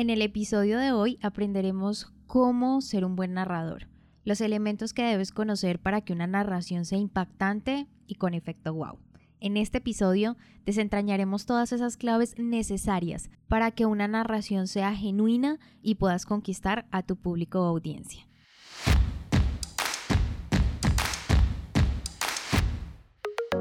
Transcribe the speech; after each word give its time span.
En 0.00 0.08
el 0.08 0.22
episodio 0.22 0.78
de 0.78 0.92
hoy 0.92 1.18
aprenderemos 1.20 2.10
cómo 2.26 2.80
ser 2.80 3.04
un 3.04 3.16
buen 3.16 3.34
narrador, 3.34 3.86
los 4.24 4.40
elementos 4.40 4.94
que 4.94 5.02
debes 5.02 5.30
conocer 5.30 5.78
para 5.78 6.00
que 6.00 6.14
una 6.14 6.26
narración 6.26 6.86
sea 6.86 6.96
impactante 6.96 7.86
y 8.06 8.14
con 8.14 8.32
efecto 8.32 8.72
wow. 8.72 8.98
En 9.40 9.58
este 9.58 9.76
episodio 9.76 10.38
desentrañaremos 10.64 11.44
todas 11.44 11.74
esas 11.74 11.98
claves 11.98 12.34
necesarias 12.38 13.28
para 13.46 13.72
que 13.72 13.84
una 13.84 14.08
narración 14.08 14.68
sea 14.68 14.94
genuina 14.94 15.58
y 15.82 15.96
puedas 15.96 16.24
conquistar 16.24 16.86
a 16.90 17.02
tu 17.02 17.16
público 17.16 17.60
o 17.60 17.66
audiencia. 17.66 18.29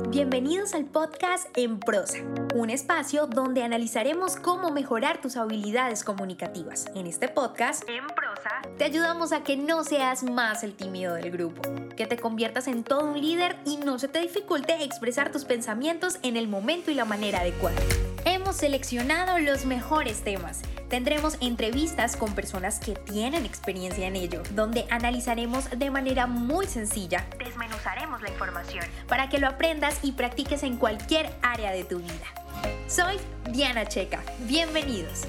Bienvenidos 0.10 0.74
al 0.74 0.86
podcast 0.86 1.56
En 1.56 1.80
Prosa, 1.80 2.18
un 2.56 2.72
espacio 2.72 3.28
donde 3.28 3.62
analizaremos 3.62 4.38
cómo 4.38 4.72
mejorar 4.72 5.22
tus 5.22 5.38
habilidades 5.38 6.04
comunicativas. 6.04 6.88
En 6.96 7.06
este 7.06 7.28
podcast, 7.28 7.88
En 7.88 8.08
Prosa, 8.08 8.62
te 8.80 8.86
ayudamos 8.86 9.32
a 9.32 9.44
que 9.44 9.56
no 9.56 9.84
seas 9.84 10.24
más 10.24 10.64
el 10.64 10.74
tímido 10.74 11.14
del 11.14 11.30
grupo, 11.30 11.62
que 11.96 12.08
te 12.08 12.18
conviertas 12.18 12.68
en 12.68 12.84
todo 12.84 13.06
un 13.06 13.22
líder 13.22 13.56
y 13.66 13.78
no 13.78 14.00
se 14.00 14.08
te 14.08 14.20
dificulte 14.20 14.84
expresar 14.84 15.32
tus 15.32 15.46
pensamientos 15.46 16.18
en 16.24 16.38
el 16.38 16.48
momento 16.48 16.90
y 16.90 16.96
la 16.96 17.06
manera 17.06 17.42
adecuada. 17.42 17.80
Hemos 18.26 18.56
seleccionado 18.56 19.38
los 19.38 19.66
mejores 19.66 20.24
temas 20.24 20.64
Tendremos 20.90 21.38
entrevistas 21.40 22.18
con 22.18 22.34
personas 22.34 22.80
que 22.80 22.94
tienen 22.94 23.46
experiencia 23.46 24.08
en 24.08 24.16
ello, 24.16 24.42
donde 24.56 24.88
analizaremos 24.90 25.70
de 25.70 25.92
manera 25.92 26.26
muy 26.26 26.66
sencilla, 26.66 27.28
desmenuzaremos 27.60 28.22
la 28.22 28.30
información 28.30 28.86
para 29.08 29.28
que 29.28 29.38
lo 29.38 29.48
aprendas 29.48 30.00
y 30.04 30.14
practiques 30.14 30.64
en 30.64 30.78
cualquier 30.78 31.30
área 31.42 31.72
de 31.72 31.84
tu 31.84 32.00
vida. 32.00 32.26
Soy 32.88 33.18
Diana 33.52 33.86
Checa, 33.86 34.24
bienvenidos. 34.48 35.24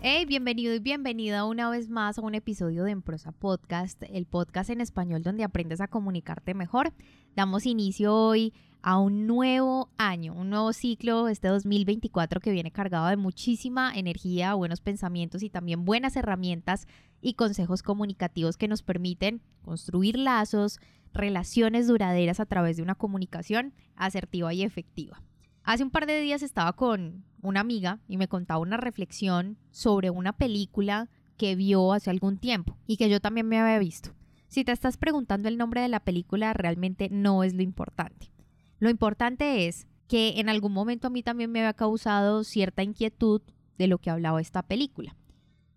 Hey, 0.00 0.24
bienvenido 0.24 0.74
y 0.74 0.78
bienvenida 0.78 1.44
una 1.44 1.70
vez 1.70 1.88
más 1.88 2.18
a 2.18 2.22
un 2.22 2.34
episodio 2.34 2.84
de 2.84 2.92
Emprosa 2.92 3.32
Podcast, 3.32 4.02
el 4.10 4.26
podcast 4.26 4.70
en 4.70 4.80
español 4.80 5.22
donde 5.22 5.44
aprendes 5.44 5.80
a 5.80 5.88
comunicarte 5.88 6.54
mejor. 6.54 6.92
Damos 7.34 7.66
inicio 7.66 8.14
hoy 8.14 8.52
a 8.82 8.98
un 8.98 9.26
nuevo 9.26 9.90
año, 9.96 10.34
un 10.34 10.50
nuevo 10.50 10.72
ciclo, 10.72 11.28
este 11.28 11.48
2024 11.48 12.40
que 12.40 12.50
viene 12.52 12.70
cargado 12.70 13.08
de 13.08 13.16
muchísima 13.16 13.92
energía, 13.94 14.54
buenos 14.54 14.80
pensamientos 14.80 15.42
y 15.42 15.50
también 15.50 15.84
buenas 15.84 16.16
herramientas 16.16 16.86
y 17.20 17.34
consejos 17.34 17.82
comunicativos 17.82 18.56
que 18.56 18.68
nos 18.68 18.82
permiten 18.82 19.40
construir 19.64 20.18
lazos, 20.18 20.80
relaciones 21.12 21.86
duraderas 21.86 22.40
a 22.40 22.46
través 22.46 22.76
de 22.76 22.82
una 22.82 22.94
comunicación 22.94 23.74
asertiva 23.96 24.52
y 24.54 24.62
efectiva. 24.62 25.22
Hace 25.64 25.84
un 25.84 25.90
par 25.90 26.06
de 26.06 26.20
días 26.20 26.42
estaba 26.42 26.72
con 26.72 27.24
una 27.40 27.60
amiga 27.60 28.00
y 28.08 28.16
me 28.16 28.28
contaba 28.28 28.60
una 28.60 28.76
reflexión 28.76 29.58
sobre 29.70 30.10
una 30.10 30.32
película 30.32 31.08
que 31.36 31.54
vio 31.54 31.92
hace 31.92 32.10
algún 32.10 32.38
tiempo 32.38 32.76
y 32.86 32.96
que 32.96 33.08
yo 33.08 33.20
también 33.20 33.48
me 33.48 33.58
había 33.58 33.78
visto. 33.78 34.10
Si 34.48 34.64
te 34.64 34.72
estás 34.72 34.96
preguntando 34.96 35.48
el 35.48 35.56
nombre 35.56 35.80
de 35.80 35.88
la 35.88 36.00
película, 36.00 36.52
realmente 36.52 37.08
no 37.10 37.42
es 37.42 37.54
lo 37.54 37.62
importante. 37.62 38.30
Lo 38.78 38.90
importante 38.90 39.66
es 39.66 39.86
que 40.08 40.40
en 40.40 40.48
algún 40.48 40.72
momento 40.72 41.06
a 41.06 41.10
mí 41.10 41.22
también 41.22 41.50
me 41.50 41.60
había 41.60 41.72
causado 41.72 42.44
cierta 42.44 42.82
inquietud 42.82 43.40
de 43.78 43.86
lo 43.86 43.98
que 43.98 44.10
hablaba 44.10 44.40
esta 44.40 44.62
película. 44.62 45.16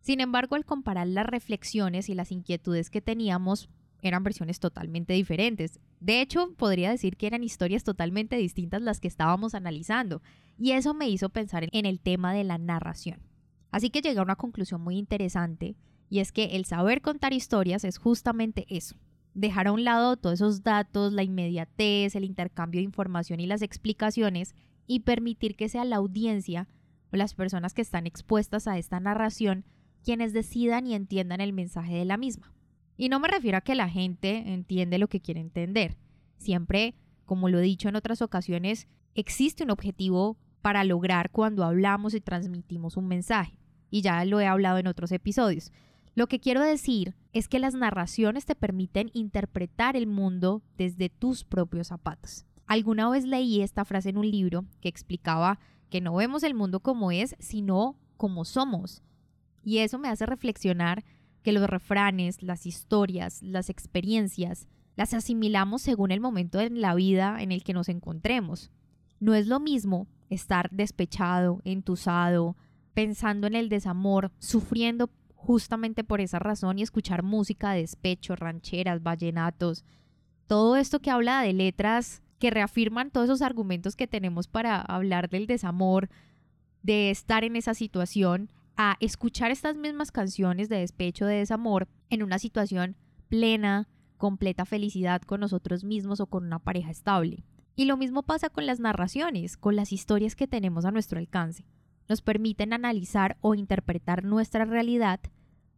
Sin 0.02 0.20
embargo, 0.20 0.55
al 0.55 0.66
comparar 0.66 1.08
las 1.08 1.25
reflexiones 1.25 2.09
y 2.09 2.16
las 2.16 2.31
inquietudes 2.31 2.89
que 2.89 3.02
teníamos, 3.02 3.70
eran 4.01 4.23
versiones 4.23 4.59
totalmente 4.59 5.13
diferentes. 5.13 5.79
De 5.99 6.21
hecho, 6.21 6.53
podría 6.57 6.91
decir 6.91 7.17
que 7.17 7.27
eran 7.27 7.43
historias 7.43 7.83
totalmente 7.83 8.35
distintas 8.37 8.81
las 8.81 8.99
que 8.99 9.07
estábamos 9.07 9.55
analizando, 9.55 10.21
y 10.57 10.71
eso 10.71 10.93
me 10.93 11.09
hizo 11.09 11.29
pensar 11.29 11.67
en 11.71 11.85
el 11.85 11.99
tema 11.99 12.33
de 12.33 12.43
la 12.43 12.57
narración. 12.57 13.19
Así 13.71 13.89
que 13.89 14.02
llegué 14.02 14.19
a 14.19 14.23
una 14.23 14.35
conclusión 14.35 14.81
muy 14.81 14.97
interesante, 14.97 15.75
y 16.09 16.19
es 16.19 16.31
que 16.31 16.55
el 16.55 16.65
saber 16.65 17.02
contar 17.02 17.33
historias 17.33 17.83
es 17.83 17.97
justamente 17.97 18.65
eso, 18.69 18.95
dejar 19.33 19.67
a 19.67 19.71
un 19.71 19.83
lado 19.83 20.17
todos 20.17 20.35
esos 20.35 20.63
datos, 20.63 21.13
la 21.13 21.23
inmediatez, 21.23 22.15
el 22.15 22.23
intercambio 22.23 22.80
de 22.80 22.86
información 22.86 23.39
y 23.39 23.45
las 23.45 23.61
explicaciones 23.61 24.55
y 24.87 25.02
permitir 25.02 25.55
que 25.55 25.70
sea 25.70 25.83
la 25.83 25.97
audiencia 25.97 26.67
o 27.11 27.17
las 27.17 27.33
personas 27.33 27.73
que 27.73 27.81
están 27.81 28.08
expuestas 28.08 28.67
a 28.67 28.77
esta 28.77 28.99
narración 28.99 29.65
quienes 30.03 30.33
decidan 30.33 30.87
y 30.87 30.93
entiendan 30.93 31.41
el 31.41 31.52
mensaje 31.52 31.95
de 31.95 32.05
la 32.05 32.15
misma. 32.15 32.55
Y 32.98 33.10
no 33.10 33.20
me 33.20 33.28
refiero 33.28 33.58
a 33.58 33.61
que 33.61 33.76
la 33.76 33.89
gente 33.89 34.54
entiende 34.54 34.98
lo 34.98 35.08
que 35.08 35.22
quiere 35.22 35.39
entender. 35.39 35.98
Siempre, 36.38 36.95
como 37.26 37.50
lo 37.50 37.60
he 37.60 37.64
dicho 37.64 37.89
en 37.89 37.95
otras 37.95 38.22
ocasiones, 38.22 38.88
existe 39.16 39.64
un 39.64 39.72
objetivo 39.72 40.38
para 40.61 40.83
lograr 40.83 41.30
cuando 41.32 41.64
hablamos 41.64 42.14
y 42.14 42.22
transmitimos 42.22 42.98
un 42.98 43.08
mensaje. 43.08 43.60
Y 43.89 44.02
ya 44.02 44.23
lo 44.26 44.39
he 44.39 44.48
hablado 44.48 44.78
en 44.78 44.88
otros 44.88 45.11
episodios. 45.11 45.72
Lo 46.16 46.28
que 46.28 46.39
quiero 46.39 46.61
decir 46.61 47.16
es 47.33 47.50
que 47.50 47.60
las 47.60 47.76
narraciones 47.76 48.45
te 48.45 48.56
permiten 48.56 49.12
interpretar 49.14 49.98
el 49.98 50.08
mundo 50.08 50.64
desde 50.77 51.10
tus 51.10 51.44
propios 51.44 51.88
zapatos. 51.88 52.45
Alguna 52.67 53.10
vez 53.10 53.26
leí 53.26 53.62
esta 53.62 53.86
frase 53.86 54.10
en 54.10 54.17
un 54.17 54.30
libro 54.30 54.66
que 54.82 54.89
explicaba 54.89 55.60
que 55.89 56.02
no 56.02 56.16
vemos 56.16 56.44
el 56.44 56.56
mundo 56.56 56.80
como 56.80 57.12
es, 57.12 57.36
sino 57.39 57.98
como 58.17 58.45
somos. 58.45 59.04
Y 59.64 59.80
eso 59.80 60.00
me 60.00 60.08
hace 60.08 60.26
reflexionar 60.26 61.04
que 61.45 61.52
los 61.52 61.70
refranes, 61.70 62.42
las 62.42 62.66
historias, 62.66 63.44
las 63.44 63.70
experiencias, 63.70 64.67
las 64.95 65.14
asimilamos 65.14 65.83
según 65.83 66.10
el 66.10 66.20
momento 66.20 66.60
en 66.60 66.82
la 66.82 66.95
vida 66.95 67.38
en 67.39 67.52
el 67.52 67.64
que 67.64 67.73
nos 67.73 67.88
encontremos. 67.88 68.72
No 69.20 69.36
es 69.36 69.45
lo 69.45 69.60
mismo 69.60 70.08
estar 70.32 70.72
despechado, 70.72 71.61
entusado, 71.64 72.58
pensando 72.95 73.45
en 73.45 73.54
el 73.54 73.70
desamor, 73.70 74.32
sufriendo 74.39 75.11
justamente 75.36 76.04
por 76.04 76.20
esa 76.20 76.39
razón 76.39 76.80
y 76.80 76.82
escuchar 76.82 77.22
música 77.22 77.73
de 77.73 77.82
despecho, 77.82 78.36
rancheras, 78.36 79.04
vallenatos, 79.04 79.86
todo 80.48 80.76
esto 80.77 81.00
que 81.00 81.12
habla 81.12 81.42
de 81.42 81.54
letras 81.54 82.23
que 82.39 82.50
reafirman 82.50 83.12
todos 83.12 83.26
esos 83.26 83.44
argumentos 83.44 83.95
que 83.95 84.08
tenemos 84.08 84.48
para 84.48 84.82
hablar 84.82 85.30
del 85.30 85.45
desamor, 85.45 86.10
de 86.82 87.12
estar 87.12 87.44
en 87.44 87.56
esa 87.56 87.76
situación, 87.76 88.50
a 88.77 88.97
escuchar 88.99 89.52
estas 89.52 89.75
mismas 89.75 90.11
canciones 90.11 90.69
de 90.69 90.80
despecho, 90.80 91.25
de 91.25 91.36
desamor, 91.36 91.87
en 92.09 92.23
una 92.23 92.39
situación 92.39 92.95
plena, 93.27 93.87
completa 94.17 94.65
felicidad 94.65 95.21
con 95.21 95.39
nosotros 95.39 95.83
mismos 95.83 96.19
o 96.19 96.27
con 96.27 96.45
una 96.45 96.59
pareja 96.59 96.91
estable. 96.91 97.43
Y 97.75 97.85
lo 97.85 97.97
mismo 97.97 98.23
pasa 98.23 98.49
con 98.49 98.65
las 98.65 98.80
narraciones, 98.80 99.58
con 99.58 99.75
las 99.75 99.91
historias 99.91 100.35
que 100.35 100.47
tenemos 100.47 100.85
a 100.85 100.91
nuestro 100.91 101.19
alcance. 101.19 101.65
Nos 102.08 102.21
permiten 102.21 102.71
analizar 102.71 103.37
o 103.41 103.55
interpretar 103.55 104.23
nuestra 104.23 104.65
realidad 104.65 105.19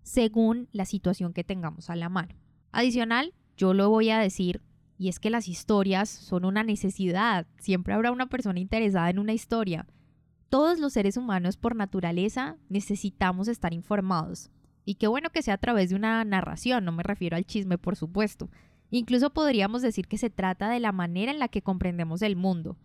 según 0.03 0.69
la 0.72 0.86
situación 0.86 1.34
que 1.34 1.44
tengamos 1.44 1.90
a 1.90 1.96
la 1.96 2.09
mano. 2.09 2.36
Adicional, 2.72 3.34
yo 3.57 3.74
lo 3.74 3.90
voy 3.90 4.09
a 4.09 4.19
decir, 4.19 4.62
y 4.97 5.09
es 5.09 5.19
que 5.19 5.30
las 5.30 5.47
historias 5.47 6.09
son 6.09 6.46
una 6.46 6.63
necesidad. 6.63 7.47
Siempre 7.59 7.94
habrá 7.94 8.12
una 8.12 8.28
persona 8.28 8.59
interesada 8.59 9.09
en 9.09 9.19
una 9.19 9.34
historia. 9.34 9.88
Todos 10.50 10.80
los 10.80 10.94
seres 10.94 11.18
humanos 11.18 11.58
por 11.58 11.75
naturaleza 11.75 12.56
necesitamos 12.69 13.47
estar 13.47 13.74
informados. 13.74 14.50
Y 14.85 14.96
qué 14.96 15.08
bueno 15.08 15.30
que 15.30 15.41
sea 15.41 15.56
a 15.56 15.58
través 15.58 15.90
de 15.90 15.96
una 15.96 16.24
narración, 16.24 16.85
no 16.85 16.94
me 16.94 17.03
refiero 17.03 17.35
al 17.35 17.46
chisme, 17.46 17.78
por 17.78 17.97
supuesto. 17.97 18.50
Incluso 18.90 19.31
podríamos 19.31 19.81
decir 19.81 20.07
que 20.07 20.18
se 20.18 20.30
trata 20.30 20.69
de 20.69 20.80
la 20.80 20.94
manera 20.94 21.31
en 21.31 21.40
la 21.40 21.50
que 21.50 21.62
comprendemos 21.62 22.22
el 22.22 22.38
mundo. 22.38 22.78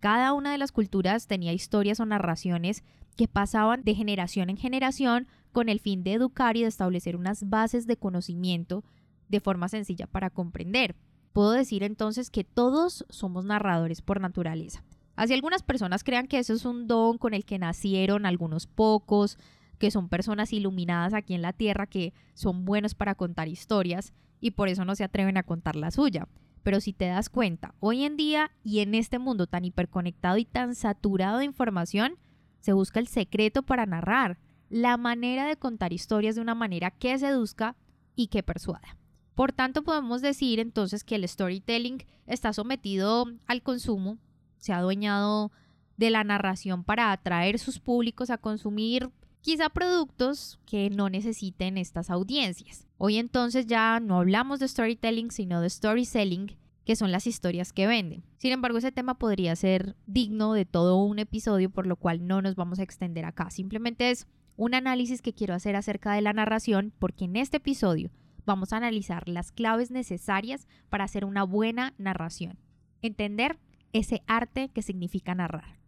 Cada 0.00 0.34
una 0.34 0.52
de 0.52 0.58
las 0.58 0.70
culturas 0.70 1.26
tenía 1.26 1.54
historias 1.54 2.00
o 2.00 2.06
narraciones 2.06 2.84
que 3.16 3.26
pasaban 3.26 3.82
de 3.82 3.94
generación 3.94 4.50
en 4.50 4.58
generación 4.58 5.26
con 5.52 5.70
el 5.70 5.80
fin 5.80 6.04
de 6.04 6.12
educar 6.12 6.58
y 6.58 6.62
de 6.62 6.68
establecer 6.68 7.16
unas 7.16 7.48
bases 7.48 7.86
de 7.86 7.96
conocimiento 7.96 8.84
de 9.28 9.40
forma 9.40 9.68
sencilla 9.68 10.06
para 10.06 10.28
comprender. 10.28 10.94
Puedo 11.32 11.52
decir 11.52 11.82
entonces 11.82 12.30
que 12.30 12.44
todos 12.44 13.06
somos 13.08 13.46
narradores 13.46 14.02
por 14.02 14.20
naturaleza. 14.20 14.84
Así 15.18 15.34
algunas 15.34 15.64
personas 15.64 16.04
crean 16.04 16.28
que 16.28 16.38
eso 16.38 16.52
es 16.52 16.64
un 16.64 16.86
don 16.86 17.18
con 17.18 17.34
el 17.34 17.44
que 17.44 17.58
nacieron 17.58 18.24
algunos 18.24 18.68
pocos, 18.68 19.36
que 19.76 19.90
son 19.90 20.08
personas 20.08 20.52
iluminadas 20.52 21.12
aquí 21.12 21.34
en 21.34 21.42
la 21.42 21.52
tierra, 21.52 21.88
que 21.88 22.14
son 22.34 22.64
buenos 22.64 22.94
para 22.94 23.16
contar 23.16 23.48
historias 23.48 24.12
y 24.40 24.52
por 24.52 24.68
eso 24.68 24.84
no 24.84 24.94
se 24.94 25.02
atreven 25.02 25.36
a 25.36 25.42
contar 25.42 25.74
la 25.74 25.90
suya. 25.90 26.28
Pero 26.62 26.80
si 26.80 26.92
te 26.92 27.06
das 27.06 27.30
cuenta, 27.30 27.74
hoy 27.80 28.04
en 28.04 28.16
día 28.16 28.52
y 28.62 28.78
en 28.78 28.94
este 28.94 29.18
mundo 29.18 29.48
tan 29.48 29.64
hiperconectado 29.64 30.36
y 30.36 30.44
tan 30.44 30.76
saturado 30.76 31.38
de 31.38 31.46
información, 31.46 32.14
se 32.60 32.72
busca 32.72 33.00
el 33.00 33.08
secreto 33.08 33.64
para 33.64 33.86
narrar, 33.86 34.38
la 34.70 34.96
manera 34.98 35.48
de 35.48 35.56
contar 35.56 35.92
historias 35.92 36.36
de 36.36 36.42
una 36.42 36.54
manera 36.54 36.92
que 36.92 37.18
seduzca 37.18 37.74
y 38.14 38.28
que 38.28 38.44
persuada. 38.44 38.96
Por 39.34 39.50
tanto, 39.50 39.82
podemos 39.82 40.22
decir 40.22 40.60
entonces 40.60 41.02
que 41.02 41.16
el 41.16 41.26
storytelling 41.26 42.04
está 42.26 42.52
sometido 42.52 43.24
al 43.48 43.62
consumo, 43.62 44.18
se 44.58 44.72
ha 44.72 44.78
adueñado 44.78 45.50
de 45.96 46.10
la 46.10 46.24
narración 46.24 46.84
para 46.84 47.12
atraer 47.12 47.58
sus 47.58 47.80
públicos 47.80 48.30
a 48.30 48.38
consumir 48.38 49.10
quizá 49.40 49.68
productos 49.68 50.58
que 50.66 50.90
no 50.90 51.08
necesiten 51.08 51.78
estas 51.78 52.10
audiencias. 52.10 52.86
Hoy 52.98 53.16
entonces 53.16 53.66
ya 53.66 54.00
no 54.00 54.18
hablamos 54.18 54.60
de 54.60 54.68
storytelling, 54.68 55.30
sino 55.30 55.60
de 55.60 55.68
story 55.68 56.04
selling, 56.04 56.56
que 56.84 56.96
son 56.96 57.12
las 57.12 57.26
historias 57.26 57.72
que 57.72 57.86
venden. 57.86 58.24
Sin 58.38 58.52
embargo, 58.52 58.78
ese 58.78 58.92
tema 58.92 59.18
podría 59.18 59.54
ser 59.56 59.96
digno 60.06 60.52
de 60.54 60.64
todo 60.64 60.96
un 60.96 61.18
episodio, 61.18 61.70
por 61.70 61.86
lo 61.86 61.96
cual 61.96 62.26
no 62.26 62.42
nos 62.42 62.54
vamos 62.54 62.78
a 62.78 62.82
extender 62.82 63.24
acá. 63.24 63.50
Simplemente 63.50 64.10
es 64.10 64.26
un 64.56 64.74
análisis 64.74 65.22
que 65.22 65.34
quiero 65.34 65.54
hacer 65.54 65.76
acerca 65.76 66.12
de 66.12 66.22
la 66.22 66.32
narración 66.32 66.92
porque 66.98 67.26
en 67.26 67.36
este 67.36 67.58
episodio 67.58 68.10
vamos 68.44 68.72
a 68.72 68.78
analizar 68.78 69.28
las 69.28 69.52
claves 69.52 69.90
necesarias 69.90 70.66
para 70.88 71.04
hacer 71.04 71.24
una 71.24 71.44
buena 71.44 71.94
narración. 71.98 72.58
Entender 73.02 73.58
ese 73.92 74.22
arte 74.26 74.70
que 74.70 74.82
significa 74.82 75.34
narrar. 75.34 75.78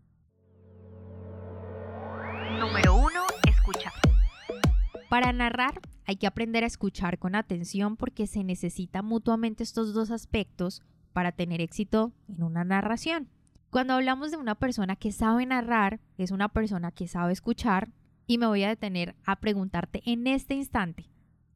Número 2.58 2.96
1. 2.96 3.08
Escuchar. 3.48 3.92
Para 5.08 5.32
narrar 5.32 5.80
hay 6.06 6.16
que 6.16 6.26
aprender 6.26 6.64
a 6.64 6.66
escuchar 6.66 7.18
con 7.18 7.34
atención 7.34 7.96
porque 7.96 8.26
se 8.26 8.44
necesitan 8.44 9.04
mutuamente 9.04 9.62
estos 9.62 9.94
dos 9.94 10.10
aspectos 10.10 10.82
para 11.12 11.32
tener 11.32 11.60
éxito 11.60 12.12
en 12.28 12.42
una 12.42 12.64
narración. 12.64 13.28
Cuando 13.70 13.94
hablamos 13.94 14.30
de 14.30 14.36
una 14.36 14.56
persona 14.56 14.96
que 14.96 15.12
sabe 15.12 15.46
narrar, 15.46 16.00
es 16.18 16.32
una 16.32 16.48
persona 16.48 16.90
que 16.90 17.06
sabe 17.06 17.32
escuchar 17.32 17.92
y 18.26 18.38
me 18.38 18.46
voy 18.46 18.64
a 18.64 18.68
detener 18.68 19.14
a 19.24 19.36
preguntarte 19.36 20.02
en 20.04 20.26
este 20.26 20.54
instante, 20.54 21.08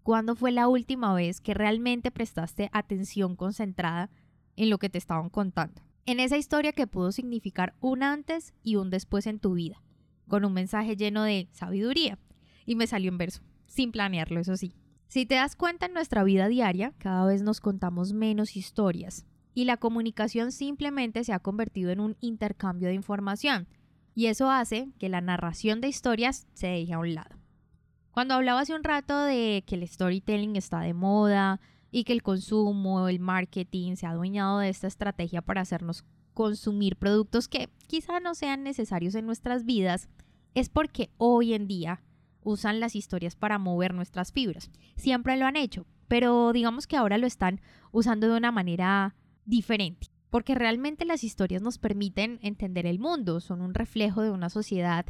¿cuándo 0.02 0.36
fue 0.36 0.52
la 0.52 0.68
última 0.68 1.14
vez 1.14 1.40
que 1.40 1.54
realmente 1.54 2.10
prestaste 2.10 2.70
atención 2.72 3.36
concentrada 3.36 4.10
en 4.56 4.70
lo 4.70 4.78
que 4.78 4.88
te 4.88 4.98
estaban 4.98 5.28
contando? 5.28 5.82
En 6.06 6.20
esa 6.20 6.36
historia 6.36 6.72
que 6.72 6.86
pudo 6.86 7.12
significar 7.12 7.74
un 7.80 8.02
antes 8.02 8.52
y 8.62 8.76
un 8.76 8.90
después 8.90 9.26
en 9.26 9.38
tu 9.38 9.54
vida, 9.54 9.82
con 10.28 10.44
un 10.44 10.52
mensaje 10.52 10.96
lleno 10.96 11.22
de 11.22 11.48
sabiduría. 11.52 12.18
Y 12.66 12.76
me 12.76 12.86
salió 12.86 13.10
en 13.10 13.18
verso, 13.18 13.42
sin 13.66 13.92
planearlo, 13.92 14.40
eso 14.40 14.56
sí. 14.56 14.74
Si 15.08 15.26
te 15.26 15.36
das 15.36 15.56
cuenta 15.56 15.86
en 15.86 15.94
nuestra 15.94 16.24
vida 16.24 16.48
diaria, 16.48 16.92
cada 16.98 17.26
vez 17.26 17.42
nos 17.42 17.60
contamos 17.60 18.12
menos 18.12 18.56
historias, 18.56 19.26
y 19.54 19.64
la 19.64 19.76
comunicación 19.76 20.52
simplemente 20.52 21.24
se 21.24 21.32
ha 21.32 21.38
convertido 21.38 21.90
en 21.90 22.00
un 22.00 22.16
intercambio 22.20 22.88
de 22.88 22.94
información 22.94 23.68
y 24.14 24.26
eso 24.26 24.50
hace 24.50 24.88
que 24.98 25.08
la 25.08 25.20
narración 25.20 25.80
de 25.80 25.88
historias 25.88 26.46
se 26.54 26.68
deje 26.68 26.92
a 26.92 26.98
un 26.98 27.14
lado. 27.14 27.36
Cuando 28.10 28.34
hablaba 28.34 28.60
hace 28.60 28.74
un 28.74 28.84
rato 28.84 29.18
de 29.22 29.64
que 29.66 29.74
el 29.74 29.86
storytelling 29.86 30.56
está 30.56 30.80
de 30.80 30.94
moda 30.94 31.60
y 31.94 32.02
que 32.02 32.12
el 32.12 32.24
consumo, 32.24 33.08
el 33.08 33.20
marketing 33.20 33.94
se 33.94 34.04
ha 34.04 34.10
adueñado 34.10 34.58
de 34.58 34.68
esta 34.68 34.88
estrategia 34.88 35.42
para 35.42 35.60
hacernos 35.60 36.04
consumir 36.32 36.96
productos 36.96 37.46
que 37.46 37.68
quizá 37.86 38.18
no 38.18 38.34
sean 38.34 38.64
necesarios 38.64 39.14
en 39.14 39.26
nuestras 39.26 39.64
vidas, 39.64 40.08
es 40.54 40.68
porque 40.68 41.10
hoy 41.18 41.54
en 41.54 41.68
día 41.68 42.02
usan 42.42 42.80
las 42.80 42.96
historias 42.96 43.36
para 43.36 43.58
mover 43.58 43.94
nuestras 43.94 44.32
fibras. 44.32 44.72
Siempre 44.96 45.36
lo 45.36 45.46
han 45.46 45.54
hecho, 45.54 45.86
pero 46.08 46.52
digamos 46.52 46.88
que 46.88 46.96
ahora 46.96 47.16
lo 47.16 47.28
están 47.28 47.60
usando 47.92 48.26
de 48.26 48.38
una 48.38 48.50
manera 48.50 49.14
diferente, 49.44 50.08
porque 50.30 50.56
realmente 50.56 51.04
las 51.04 51.22
historias 51.22 51.62
nos 51.62 51.78
permiten 51.78 52.40
entender 52.42 52.86
el 52.86 52.98
mundo, 52.98 53.38
son 53.38 53.60
un 53.60 53.72
reflejo 53.72 54.22
de 54.22 54.32
una 54.32 54.50
sociedad 54.50 55.06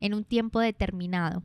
en 0.00 0.14
un 0.14 0.24
tiempo 0.24 0.60
determinado. 0.60 1.42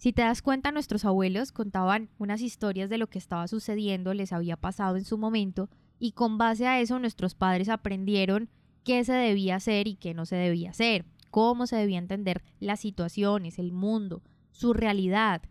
Si 0.00 0.14
te 0.14 0.22
das 0.22 0.40
cuenta, 0.40 0.72
nuestros 0.72 1.04
abuelos 1.04 1.52
contaban 1.52 2.08
unas 2.16 2.40
historias 2.40 2.88
de 2.88 2.96
lo 2.96 3.08
que 3.08 3.18
estaba 3.18 3.46
sucediendo, 3.48 4.14
les 4.14 4.32
había 4.32 4.56
pasado 4.56 4.96
en 4.96 5.04
su 5.04 5.18
momento, 5.18 5.68
y 5.98 6.12
con 6.12 6.38
base 6.38 6.66
a 6.66 6.80
eso 6.80 6.98
nuestros 6.98 7.34
padres 7.34 7.68
aprendieron 7.68 8.48
qué 8.82 9.04
se 9.04 9.12
debía 9.12 9.56
hacer 9.56 9.88
y 9.88 9.96
qué 9.96 10.14
no 10.14 10.24
se 10.24 10.36
debía 10.36 10.70
hacer, 10.70 11.04
cómo 11.30 11.66
se 11.66 11.76
debía 11.76 11.98
entender 11.98 12.42
las 12.60 12.80
situaciones, 12.80 13.58
el 13.58 13.72
mundo, 13.72 14.22
su 14.52 14.72
realidad. 14.72 15.42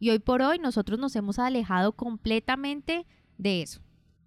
Y 0.00 0.10
hoy 0.10 0.18
por 0.18 0.42
hoy 0.42 0.58
nosotros 0.58 0.98
nos 0.98 1.14
hemos 1.14 1.38
alejado 1.38 1.92
completamente 1.92 3.06
de 3.38 3.62
eso 3.62 3.82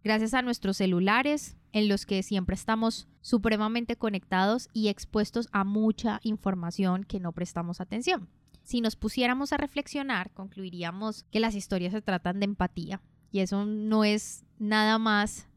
gracias 0.05 0.35
a 0.35 0.43
nuestros 0.43 0.77
celulares 0.77 1.57
en 1.71 1.89
los 1.89 2.05
que 2.05 2.21
siempre 2.21 2.53
estamos 2.53 3.07
supremamente 3.21 3.95
conectados 3.95 4.69
y 4.71 4.87
expuestos 4.87 5.49
a 5.51 5.63
mucha 5.63 6.19
información 6.21 7.03
que 7.03 7.19
no 7.19 7.31
prestamos 7.31 7.81
atención. 7.81 8.29
Si 8.65 8.81
nos 8.81 8.95
pusiéramos 8.95 9.53
a 9.53 9.57
reflexionar, 9.57 10.31
concluiríamos 10.31 11.23
que 11.31 11.39
las 11.39 11.53
historias 11.53 11.93
se 11.93 12.01
tratan 12.01 12.39
de 12.39 12.45
empatía 12.45 12.99
y 13.31 13.41
eso 13.41 13.63
no 13.63 14.03
es 14.03 14.43
nada 14.57 14.97
más 14.97 15.47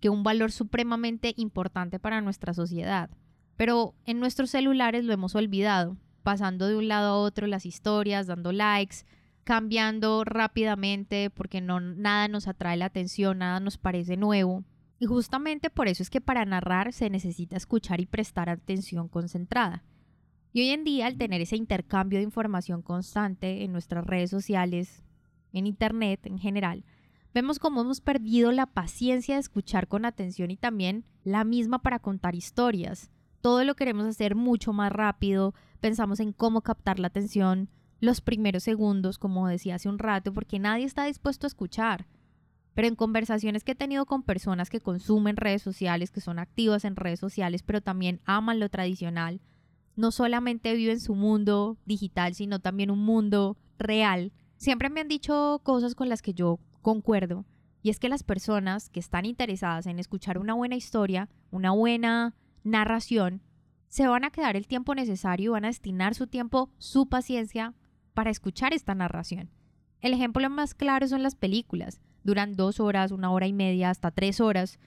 que 0.00 0.08
un 0.08 0.22
valor 0.22 0.50
supremamente 0.50 1.34
importante 1.36 1.98
para 1.98 2.22
nuestra 2.22 2.54
sociedad. 2.54 3.10
Pero 3.58 3.94
en 4.06 4.20
nuestros 4.20 4.48
celulares 4.48 5.04
lo 5.04 5.12
hemos 5.12 5.34
olvidado, 5.34 5.98
pasando 6.22 6.66
de 6.66 6.76
un 6.76 6.88
lado 6.88 7.10
a 7.10 7.18
otro 7.18 7.46
las 7.46 7.66
historias, 7.66 8.26
dando 8.26 8.52
likes, 8.52 9.04
cambiando 9.44 10.24
rápidamente 10.24 11.28
porque 11.28 11.60
no 11.60 11.80
nada 11.80 12.26
nos 12.26 12.48
atrae 12.48 12.78
la 12.78 12.86
atención, 12.86 13.36
nada 13.38 13.60
nos 13.60 13.76
parece 13.76 14.16
nuevo. 14.16 14.64
Y 14.98 15.04
justamente 15.04 15.68
por 15.68 15.88
eso 15.88 16.02
es 16.02 16.08
que 16.08 16.22
para 16.22 16.46
narrar 16.46 16.94
se 16.94 17.10
necesita 17.10 17.58
escuchar 17.58 18.00
y 18.00 18.06
prestar 18.06 18.48
atención 18.48 19.08
concentrada. 19.08 19.84
Y 20.56 20.60
hoy 20.60 20.70
en 20.70 20.84
día, 20.84 21.04
al 21.04 21.18
tener 21.18 21.42
ese 21.42 21.56
intercambio 21.56 22.18
de 22.18 22.22
información 22.24 22.80
constante 22.80 23.62
en 23.62 23.72
nuestras 23.72 24.06
redes 24.06 24.30
sociales, 24.30 25.04
en 25.52 25.66
Internet 25.66 26.24
en 26.24 26.38
general, 26.38 26.82
vemos 27.34 27.58
cómo 27.58 27.82
hemos 27.82 28.00
perdido 28.00 28.50
la 28.52 28.64
paciencia 28.64 29.34
de 29.34 29.42
escuchar 29.42 29.86
con 29.86 30.06
atención 30.06 30.50
y 30.50 30.56
también 30.56 31.04
la 31.24 31.44
misma 31.44 31.82
para 31.82 31.98
contar 31.98 32.34
historias. 32.34 33.10
Todo 33.42 33.64
lo 33.64 33.74
queremos 33.74 34.06
hacer 34.06 34.34
mucho 34.34 34.72
más 34.72 34.90
rápido, 34.90 35.52
pensamos 35.80 36.20
en 36.20 36.32
cómo 36.32 36.62
captar 36.62 37.00
la 37.00 37.08
atención, 37.08 37.68
los 38.00 38.22
primeros 38.22 38.62
segundos, 38.62 39.18
como 39.18 39.48
decía 39.48 39.74
hace 39.74 39.90
un 39.90 39.98
rato, 39.98 40.32
porque 40.32 40.58
nadie 40.58 40.86
está 40.86 41.04
dispuesto 41.04 41.46
a 41.46 41.48
escuchar. 41.48 42.06
Pero 42.72 42.88
en 42.88 42.96
conversaciones 42.96 43.62
que 43.62 43.72
he 43.72 43.74
tenido 43.74 44.06
con 44.06 44.22
personas 44.22 44.70
que 44.70 44.80
consumen 44.80 45.36
redes 45.36 45.60
sociales, 45.60 46.10
que 46.10 46.22
son 46.22 46.38
activas 46.38 46.86
en 46.86 46.96
redes 46.96 47.20
sociales, 47.20 47.62
pero 47.62 47.82
también 47.82 48.22
aman 48.24 48.58
lo 48.58 48.70
tradicional, 48.70 49.42
no 49.96 50.12
solamente 50.12 50.74
viven 50.74 51.00
su 51.00 51.14
mundo 51.14 51.78
digital, 51.86 52.34
sino 52.34 52.60
también 52.60 52.90
un 52.90 53.04
mundo 53.04 53.56
real, 53.78 54.32
siempre 54.56 54.90
me 54.90 55.00
han 55.00 55.08
dicho 55.08 55.60
cosas 55.62 55.94
con 55.94 56.08
las 56.08 56.22
que 56.22 56.34
yo 56.34 56.60
concuerdo. 56.82 57.44
Y 57.82 57.90
es 57.90 57.98
que 57.98 58.08
las 58.08 58.22
personas 58.22 58.90
que 58.90 59.00
están 59.00 59.24
interesadas 59.24 59.86
en 59.86 59.98
escuchar 59.98 60.38
una 60.38 60.54
buena 60.54 60.76
historia, 60.76 61.28
una 61.50 61.70
buena 61.70 62.34
narración, 62.64 63.42
se 63.88 64.08
van 64.08 64.24
a 64.24 64.30
quedar 64.30 64.56
el 64.56 64.66
tiempo 64.66 64.94
necesario, 64.94 65.52
van 65.52 65.64
a 65.64 65.68
destinar 65.68 66.14
su 66.14 66.26
tiempo, 66.26 66.70
su 66.78 67.08
paciencia 67.08 67.74
para 68.12 68.30
escuchar 68.30 68.74
esta 68.74 68.94
narración. 68.94 69.50
El 70.00 70.12
ejemplo 70.12 70.48
más 70.50 70.74
claro 70.74 71.06
son 71.08 71.22
las 71.22 71.36
películas. 71.36 72.00
Duran 72.24 72.56
dos 72.56 72.80
horas, 72.80 73.12
una 73.12 73.30
hora 73.30 73.46
y 73.46 73.52
media, 73.52 73.90
hasta 73.90 74.10
tres 74.10 74.40
horas. 74.40 74.78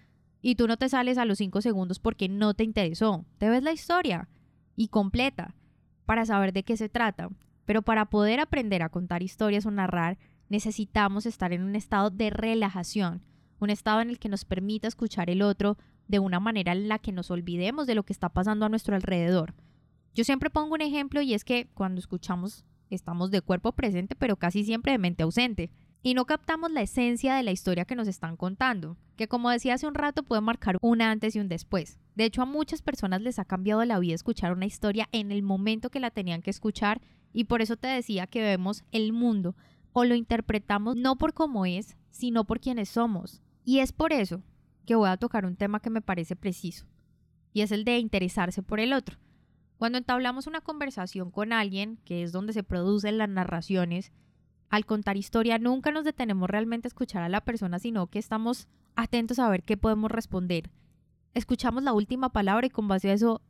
Y 0.41 0.55
tú 0.55 0.67
no 0.67 0.77
te 0.77 0.89
sales 0.89 1.17
a 1.17 1.25
los 1.25 1.37
cinco 1.37 1.61
segundos 1.61 1.99
porque 1.99 2.27
no 2.27 2.53
te 2.53 2.63
interesó. 2.63 3.25
Te 3.37 3.49
ves 3.49 3.63
la 3.63 3.71
historia 3.71 4.27
y 4.79 4.87
completa 4.87 5.55
para 6.05 6.25
saber 6.25 6.53
de 6.53 6.63
qué 6.63 6.77
se 6.77 6.87
trata. 6.87 7.29
Pero 7.65 7.81
para 7.81 8.05
poder 8.05 8.39
aprender 8.39 8.81
a 8.81 8.89
contar 8.89 9.21
historias 9.21 9.65
o 9.65 9.71
narrar, 9.71 10.17
necesitamos 10.47 11.25
estar 11.25 11.51
en 11.51 11.63
un 11.63 11.75
estado 11.75 12.09
de 12.09 12.29
relajación, 12.29 13.21
un 13.59 13.71
estado 13.71 13.99
en 13.99 14.09
el 14.09 14.19
que 14.19 14.29
nos 14.29 14.45
permita 14.45 14.87
escuchar 14.87 15.29
el 15.29 15.41
otro 15.41 15.77
de 16.07 16.19
una 16.19 16.39
manera 16.39 16.71
en 16.71 16.87
la 16.87 16.97
que 16.97 17.11
nos 17.11 17.29
olvidemos 17.29 17.87
de 17.87 17.95
lo 17.95 18.03
que 18.03 18.13
está 18.13 18.29
pasando 18.29 18.65
a 18.65 18.69
nuestro 18.69 18.95
alrededor. 18.95 19.53
Yo 20.15 20.23
siempre 20.23 20.49
pongo 20.49 20.75
un 20.75 20.81
ejemplo 20.81 21.21
y 21.21 21.33
es 21.33 21.43
que 21.43 21.67
cuando 21.73 21.99
escuchamos 21.99 22.63
Estamos 22.89 23.29
de 23.29 23.41
cuerpo 23.41 23.71
presente, 23.71 24.15
pero 24.15 24.37
casi 24.37 24.63
siempre 24.63 24.91
de 24.91 24.97
mente 24.97 25.23
ausente. 25.23 25.69
Y 26.01 26.13
no 26.13 26.25
captamos 26.25 26.71
la 26.71 26.81
esencia 26.81 27.35
de 27.35 27.43
la 27.43 27.51
historia 27.51 27.85
que 27.85 27.95
nos 27.95 28.07
están 28.07 28.37
contando, 28.37 28.97
que 29.15 29.27
como 29.27 29.49
decía 29.49 29.75
hace 29.75 29.85
un 29.85 29.95
rato 29.95 30.23
puede 30.23 30.41
marcar 30.41 30.77
un 30.81 31.01
antes 31.01 31.35
y 31.35 31.39
un 31.39 31.49
después. 31.49 31.99
De 32.19 32.25
hecho, 32.25 32.41
a 32.41 32.45
muchas 32.45 32.81
personas 32.81 33.21
les 33.21 33.39
ha 33.39 33.45
cambiado 33.45 33.85
la 33.85 33.97
vida 33.97 34.13
escuchar 34.13 34.51
una 34.51 34.65
historia 34.65 35.07
en 35.13 35.31
el 35.31 35.41
momento 35.41 35.89
que 35.89 36.01
la 36.01 36.11
tenían 36.11 36.41
que 36.41 36.49
escuchar 36.49 36.99
y 37.31 37.45
por 37.45 37.61
eso 37.61 37.77
te 37.77 37.87
decía 37.87 38.27
que 38.27 38.41
vemos 38.41 38.83
el 38.91 39.13
mundo 39.13 39.55
o 39.93 40.03
lo 40.03 40.15
interpretamos 40.15 40.97
no 40.97 41.15
por 41.15 41.33
cómo 41.33 41.65
es, 41.65 41.95
sino 42.11 42.43
por 42.43 42.59
quienes 42.59 42.89
somos. 42.89 43.41
Y 43.63 43.79
es 43.79 43.93
por 43.93 44.11
eso 44.11 44.43
que 44.85 44.95
voy 44.95 45.07
a 45.07 45.15
tocar 45.15 45.45
un 45.45 45.55
tema 45.55 45.79
que 45.79 45.89
me 45.89 46.01
parece 46.01 46.35
preciso, 46.35 46.85
y 47.53 47.61
es 47.61 47.71
el 47.71 47.85
de 47.85 47.99
interesarse 47.99 48.63
por 48.63 48.81
el 48.81 48.91
otro. 48.91 49.17
Cuando 49.77 49.97
entablamos 49.97 50.45
una 50.45 50.59
conversación 50.59 51.31
con 51.31 51.53
alguien, 51.53 52.01
que 52.03 52.21
es 52.21 52.33
donde 52.33 52.51
se 52.51 52.63
producen 52.63 53.17
las 53.17 53.29
narraciones, 53.29 54.11
al 54.69 54.85
contar 54.85 55.15
historia 55.15 55.57
nunca 55.57 55.91
nos 55.91 56.03
detenemos 56.03 56.49
realmente 56.49 56.87
a 56.87 56.89
escuchar 56.89 57.23
a 57.23 57.29
la 57.29 57.45
persona, 57.45 57.79
sino 57.79 58.07
que 58.07 58.19
estamos 58.19 58.67
atentos 58.97 59.39
a 59.39 59.47
ver 59.47 59.63
qué 59.63 59.77
podemos 59.77 60.11
responder. 60.11 60.69
Escuchamos 61.33 61.83
la 61.83 61.93
última 61.93 62.29
palabra 62.29 62.67
y 62.67 62.69
con 62.69 62.87
base 62.87 63.09
a 63.09 63.13
eso 63.13 63.41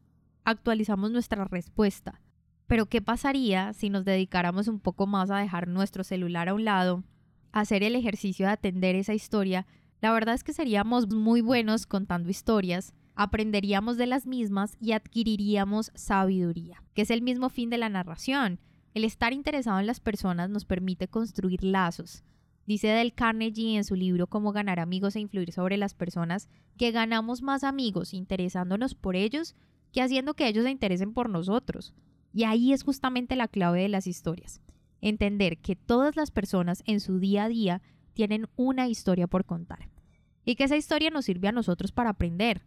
actualizamos 0.43 1.11
nuestra 1.11 1.45
respuesta. 1.45 2.21
Pero 2.67 2.87
¿qué 2.87 3.01
pasaría 3.01 3.73
si 3.73 3.89
nos 3.89 4.05
dedicáramos 4.05 4.67
un 4.67 4.79
poco 4.79 5.07
más 5.07 5.31
a 5.31 5.37
dejar 5.37 5.67
nuestro 5.67 6.03
celular 6.03 6.49
a 6.49 6.53
un 6.53 6.65
lado, 6.65 7.03
a 7.51 7.61
hacer 7.61 7.83
el 7.83 7.95
ejercicio 7.95 8.45
de 8.45 8.51
atender 8.51 8.95
esa 8.95 9.13
historia? 9.13 9.65
La 10.01 10.11
verdad 10.11 10.35
es 10.35 10.43
que 10.43 10.53
seríamos 10.53 11.09
muy 11.09 11.41
buenos 11.41 11.85
contando 11.85 12.29
historias, 12.29 12.93
aprenderíamos 13.15 13.97
de 13.97 14.07
las 14.07 14.27
mismas 14.27 14.77
y 14.79 14.91
adquiriríamos 14.91 15.91
sabiduría, 15.95 16.83
que 16.93 17.01
es 17.01 17.11
el 17.11 17.21
mismo 17.21 17.49
fin 17.49 17.69
de 17.69 17.77
la 17.77 17.89
narración. 17.89 18.59
El 18.93 19.03
estar 19.03 19.33
interesado 19.33 19.79
en 19.79 19.87
las 19.87 19.99
personas 19.99 20.49
nos 20.49 20.65
permite 20.65 21.07
construir 21.07 21.63
lazos. 21.63 22.23
Dice 22.69 22.89
Del 22.89 23.15
Carnegie 23.15 23.77
en 23.77 23.83
su 23.83 23.95
libro 23.95 24.27
Cómo 24.27 24.51
ganar 24.51 24.79
amigos 24.79 25.15
e 25.15 25.19
influir 25.19 25.51
sobre 25.51 25.75
las 25.75 25.95
personas 25.95 26.49
que 26.77 26.91
ganamos 26.91 27.41
más 27.41 27.63
amigos 27.63 28.13
interesándonos 28.13 28.93
por 28.93 29.15
ellos 29.15 29.55
que 29.91 30.03
haciendo 30.03 30.35
que 30.35 30.47
ellos 30.47 30.65
se 30.65 30.69
interesen 30.69 31.11
por 31.11 31.31
nosotros. 31.31 31.95
Y 32.31 32.43
ahí 32.43 32.71
es 32.71 32.83
justamente 32.83 33.35
la 33.35 33.47
clave 33.47 33.81
de 33.81 33.89
las 33.89 34.05
historias. 34.05 34.61
entender 35.01 35.57
que 35.57 35.75
todas 35.75 36.15
las 36.15 36.29
personas 36.29 36.83
en 36.85 36.99
su 36.99 37.17
día 37.17 37.45
a 37.45 37.49
día 37.49 37.81
tienen 38.13 38.45
una 38.55 38.87
historia 38.87 39.25
por 39.25 39.45
contar 39.45 39.89
y 40.45 40.53
que 40.53 40.65
esa 40.65 40.77
historia 40.77 41.09
nos 41.09 41.25
sirve 41.25 41.47
a 41.47 41.51
nosotros 41.51 41.91
para 41.91 42.11
aprender 42.11 42.61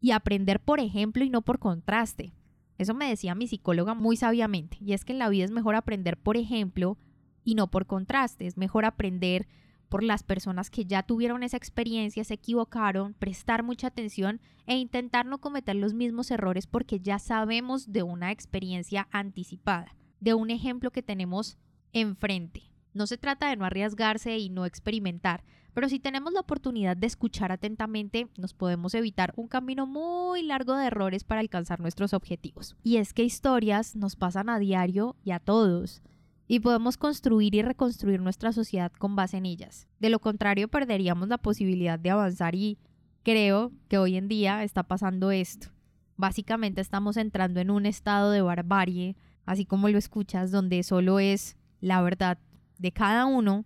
y 0.00 0.10
aprender 0.10 0.58
por 0.58 0.80
ejemplo 0.80 1.22
y 1.22 1.30
no 1.30 1.42
por 1.42 1.60
contraste. 1.60 2.32
Eso 2.78 2.94
me 2.94 3.08
decía 3.08 3.36
mi 3.36 3.46
psicóloga 3.46 3.94
muy 3.94 4.16
sabiamente 4.16 4.76
y 4.80 4.92
es 4.92 5.04
que 5.04 5.12
en 5.12 5.20
la 5.20 5.28
vida 5.28 5.44
es 5.44 5.52
mejor 5.52 5.76
aprender 5.76 6.16
por 6.16 6.36
ejemplo 6.36 6.98
y 7.46 7.54
no 7.54 7.70
por 7.70 7.86
contraste, 7.86 8.46
es 8.46 8.58
mejor 8.58 8.84
aprender 8.84 9.46
por 9.88 10.02
las 10.02 10.24
personas 10.24 10.68
que 10.68 10.84
ya 10.84 11.04
tuvieron 11.04 11.44
esa 11.44 11.56
experiencia, 11.56 12.24
se 12.24 12.34
equivocaron, 12.34 13.14
prestar 13.14 13.62
mucha 13.62 13.86
atención 13.86 14.40
e 14.66 14.76
intentar 14.76 15.26
no 15.26 15.38
cometer 15.38 15.76
los 15.76 15.94
mismos 15.94 16.32
errores 16.32 16.66
porque 16.66 16.98
ya 16.98 17.20
sabemos 17.20 17.92
de 17.92 18.02
una 18.02 18.32
experiencia 18.32 19.06
anticipada, 19.12 19.94
de 20.18 20.34
un 20.34 20.50
ejemplo 20.50 20.90
que 20.90 21.04
tenemos 21.04 21.56
enfrente. 21.92 22.64
No 22.94 23.06
se 23.06 23.16
trata 23.16 23.48
de 23.48 23.56
no 23.56 23.64
arriesgarse 23.64 24.36
y 24.38 24.48
no 24.48 24.66
experimentar, 24.66 25.44
pero 25.72 25.88
si 25.88 26.00
tenemos 26.00 26.32
la 26.32 26.40
oportunidad 26.40 26.96
de 26.96 27.06
escuchar 27.06 27.52
atentamente, 27.52 28.26
nos 28.38 28.54
podemos 28.54 28.92
evitar 28.94 29.34
un 29.36 29.46
camino 29.46 29.86
muy 29.86 30.42
largo 30.42 30.74
de 30.74 30.86
errores 30.86 31.22
para 31.22 31.42
alcanzar 31.42 31.78
nuestros 31.78 32.12
objetivos. 32.12 32.74
Y 32.82 32.96
es 32.96 33.12
que 33.12 33.22
historias 33.22 33.94
nos 33.94 34.16
pasan 34.16 34.48
a 34.48 34.58
diario 34.58 35.14
y 35.22 35.30
a 35.30 35.38
todos 35.38 36.02
y 36.48 36.60
podemos 36.60 36.96
construir 36.96 37.54
y 37.54 37.62
reconstruir 37.62 38.20
nuestra 38.20 38.52
sociedad 38.52 38.92
con 38.92 39.16
base 39.16 39.36
en 39.38 39.46
ellas. 39.46 39.88
De 39.98 40.10
lo 40.10 40.20
contrario, 40.20 40.68
perderíamos 40.68 41.28
la 41.28 41.38
posibilidad 41.38 41.98
de 41.98 42.10
avanzar 42.10 42.54
y 42.54 42.78
creo 43.22 43.72
que 43.88 43.98
hoy 43.98 44.16
en 44.16 44.28
día 44.28 44.62
está 44.62 44.84
pasando 44.84 45.30
esto. 45.30 45.68
Básicamente 46.16 46.80
estamos 46.80 47.16
entrando 47.16 47.60
en 47.60 47.70
un 47.70 47.84
estado 47.84 48.30
de 48.30 48.42
barbarie, 48.42 49.16
así 49.44 49.66
como 49.66 49.88
lo 49.88 49.98
escuchas, 49.98 50.50
donde 50.50 50.82
solo 50.82 51.18
es 51.18 51.56
la 51.80 52.00
verdad 52.02 52.38
de 52.78 52.92
cada 52.92 53.26
uno, 53.26 53.64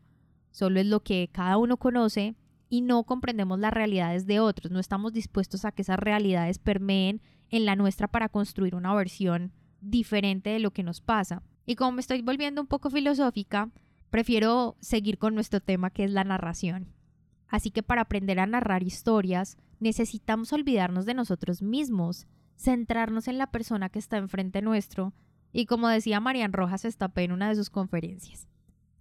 solo 0.51 0.81
es 0.81 0.87
lo 0.87 1.01
que 1.01 1.29
cada 1.33 1.59
uno 1.59 1.77
conoce 1.77 2.35
y 2.69 2.83
no 2.83 3.05
comprendemos 3.05 3.59
las 3.59 3.73
realidades 3.73 4.27
de 4.27 4.41
otros, 4.41 4.71
no 4.71 4.79
estamos 4.79 5.13
dispuestos 5.13 5.65
a 5.65 5.73
que 5.73 5.83
esas 5.83 5.99
realidades 5.99 6.59
permeen 6.59 7.21
en 7.51 7.65
la 7.65 7.77
nuestra 7.77 8.09
para 8.09 8.29
construir 8.29 8.75
una 8.75 8.95
versión 8.95 9.53
diferente 9.81 10.51
de 10.51 10.61
lo 10.61 10.71
que 10.71 10.83
nos 10.83 11.01
pasa. 11.01 11.43
Y 11.67 11.77
como 11.77 11.93
me 11.93 12.01
estoy 12.01 12.23
volviendo 12.23 12.61
un 12.61 12.67
poco 12.67 12.91
filosófica, 12.91 13.71
prefiero 14.11 14.77
seguir 14.81 15.19
con 15.19 15.35
nuestro 15.35 15.61
tema 15.61 15.91
que 15.91 16.05
es 16.05 16.11
la 16.11 16.25
narración. 16.25 16.93
Así 17.49 17.71
que 17.71 17.83
para 17.83 18.03
aprender 18.03 18.41
a 18.41 18.47
narrar 18.47 18.83
historias 18.83 19.57
necesitamos 19.81 20.53
olvidarnos 20.53 21.07
de 21.07 21.15
nosotros 21.15 21.63
mismos, 21.63 22.27
centrarnos 22.57 23.29
en 23.29 23.39
la 23.39 23.51
persona 23.51 23.89
que 23.89 23.99
está 23.99 24.19
enfrente 24.19 24.63
nuestro 24.63 25.15
y 25.53 25.67
como 25.67 25.89
decía 25.89 26.21
Marian 26.21 26.53
Rojas 26.53 26.85
Estapé 26.85 27.25
en 27.25 27.33
una 27.33 27.49
de 27.49 27.57
sus 27.57 27.71
conferencias, 27.71 28.47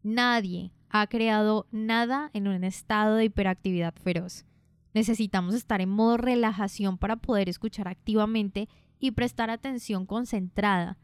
nadie 0.02 0.72
ha 0.90 1.06
creado 1.08 1.68
nada 1.72 2.32
en 2.34 2.48
un 2.48 2.64
estado 2.64 3.16
de 3.16 3.26
hiperactividad 3.26 3.94
feroz. 3.94 4.46
Necesitamos 4.94 5.54
estar 5.54 5.82
en 5.82 5.90
modo 5.90 6.18
relajación 6.18 6.98
para 6.98 7.18
poder 7.18 7.50
escuchar 7.50 7.88
activamente 7.88 8.68
y 9.00 9.12
prestar 9.12 9.52
atención 9.52 10.08
concentrada 10.08 10.98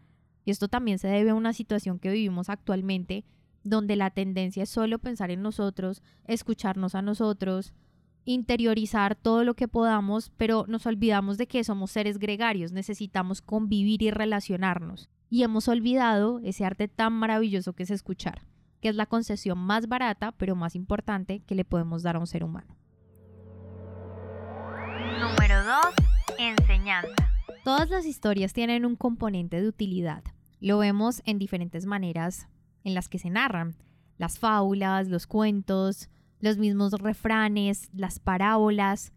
y 0.46 0.52
esto 0.52 0.68
también 0.68 1.00
se 1.00 1.08
debe 1.08 1.32
a 1.32 1.36
una 1.36 1.54
situación 1.54 2.00
que 2.00 2.12
vivimos 2.12 2.50
actualmente, 2.50 3.26
donde 3.64 3.96
la 3.96 4.12
tendencia 4.12 4.64
es 4.64 4.70
solo 4.70 5.00
pensar 5.00 5.32
en 5.32 5.42
nosotros, 5.42 6.04
escucharnos 6.26 6.94
a 6.94 7.02
nosotros, 7.02 7.74
interiorizar 8.26 9.16
todo 9.16 9.44
lo 9.44 9.56
que 9.56 9.68
podamos, 9.68 10.32
pero 10.38 10.66
nos 10.68 10.86
olvidamos 10.86 11.38
de 11.38 11.48
que 11.48 11.64
somos 11.64 11.92
seres 11.92 12.20
gregarios, 12.20 12.72
necesitamos 12.72 13.42
convivir 13.42 14.04
y 14.04 14.12
relacionarnos. 14.12 15.10
Y 15.30 15.44
hemos 15.44 15.68
olvidado 15.68 16.40
ese 16.44 16.64
arte 16.64 16.88
tan 16.88 17.14
maravilloso 17.14 17.74
que 17.74 17.84
es 17.84 17.92
escuchar, 17.92 18.44
que 18.82 18.90
es 18.90 18.96
la 18.96 19.08
concesión 19.08 19.58
más 19.58 19.88
barata, 19.88 20.32
pero 20.32 20.56
más 20.56 20.76
importante 20.76 21.40
que 21.40 21.56
le 21.56 21.66
podemos 21.66 22.04
dar 22.04 22.18
a 22.18 22.20
un 22.20 22.28
ser 22.28 22.44
humano. 22.44 22.78
Número 25.20 25.64
2. 25.64 26.38
Enseñanza. 26.38 27.32
Todas 27.64 27.90
las 27.90 28.06
historias 28.06 28.54
tienen 28.54 28.86
un 28.86 28.96
componente 28.96 29.60
de 29.60 29.68
utilidad. 29.68 30.24
Lo 30.60 30.78
vemos 30.78 31.22
en 31.26 31.40
diferentes 31.40 31.86
maneras 31.86 32.48
en 32.84 32.94
las 32.94 33.10
que 33.10 33.20
se 33.20 33.30
narran. 33.30 33.76
Las 34.18 34.40
fábulas, 34.40 35.08
los 35.10 35.28
cuentos, 35.28 36.10
los 36.40 36.58
mismos 36.58 36.94
refranes, 36.94 37.90
las 37.94 38.20
parábolas, 38.20 39.12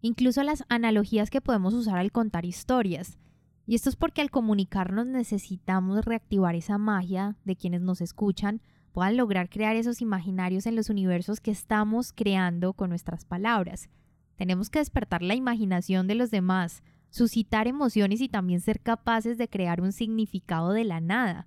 incluso 0.00 0.42
las 0.42 0.64
analogías 0.68 1.30
que 1.30 1.40
podemos 1.40 1.72
usar 1.72 1.98
al 1.98 2.12
contar 2.12 2.44
historias. 2.44 3.18
Y 3.66 3.74
esto 3.74 3.88
es 3.88 3.96
porque 3.96 4.20
al 4.20 4.30
comunicarnos 4.30 5.06
necesitamos 5.06 6.04
reactivar 6.04 6.54
esa 6.54 6.76
magia 6.76 7.36
de 7.44 7.56
quienes 7.56 7.80
nos 7.80 8.00
escuchan, 8.02 8.60
puedan 8.92 9.16
lograr 9.16 9.48
crear 9.48 9.74
esos 9.76 10.02
imaginarios 10.02 10.66
en 10.66 10.76
los 10.76 10.90
universos 10.90 11.40
que 11.40 11.50
estamos 11.50 12.12
creando 12.12 12.74
con 12.74 12.90
nuestras 12.90 13.24
palabras. 13.24 13.88
Tenemos 14.36 14.68
que 14.68 14.80
despertar 14.80 15.22
la 15.22 15.34
imaginación 15.34 16.06
de 16.06 16.14
los 16.16 16.30
demás, 16.30 16.82
suscitar 17.14 17.68
emociones 17.68 18.20
y 18.20 18.28
también 18.28 18.60
ser 18.60 18.80
capaces 18.80 19.38
de 19.38 19.48
crear 19.48 19.80
un 19.80 19.92
significado 19.92 20.72
de 20.72 20.82
la 20.82 21.00
nada. 21.00 21.46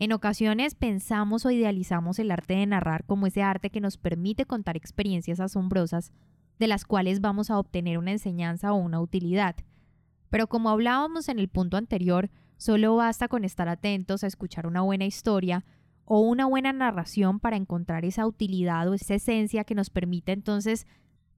En 0.00 0.12
ocasiones 0.12 0.74
pensamos 0.74 1.46
o 1.46 1.52
idealizamos 1.52 2.18
el 2.18 2.32
arte 2.32 2.54
de 2.54 2.66
narrar 2.66 3.04
como 3.04 3.28
ese 3.28 3.40
arte 3.40 3.70
que 3.70 3.80
nos 3.80 3.96
permite 3.96 4.44
contar 4.44 4.76
experiencias 4.76 5.38
asombrosas 5.38 6.10
de 6.58 6.66
las 6.66 6.84
cuales 6.84 7.20
vamos 7.20 7.48
a 7.48 7.60
obtener 7.60 7.96
una 7.96 8.10
enseñanza 8.10 8.72
o 8.72 8.76
una 8.76 9.00
utilidad. 9.00 9.54
Pero 10.30 10.48
como 10.48 10.68
hablábamos 10.68 11.28
en 11.28 11.38
el 11.38 11.46
punto 11.46 11.76
anterior, 11.76 12.28
solo 12.56 12.96
basta 12.96 13.28
con 13.28 13.44
estar 13.44 13.68
atentos 13.68 14.24
a 14.24 14.26
escuchar 14.26 14.66
una 14.66 14.80
buena 14.80 15.04
historia 15.04 15.64
o 16.06 16.22
una 16.22 16.46
buena 16.46 16.72
narración 16.72 17.38
para 17.38 17.56
encontrar 17.56 18.04
esa 18.04 18.26
utilidad 18.26 18.88
o 18.88 18.94
esa 18.94 19.14
esencia 19.14 19.62
que 19.62 19.76
nos 19.76 19.90
permite 19.90 20.32
entonces 20.32 20.88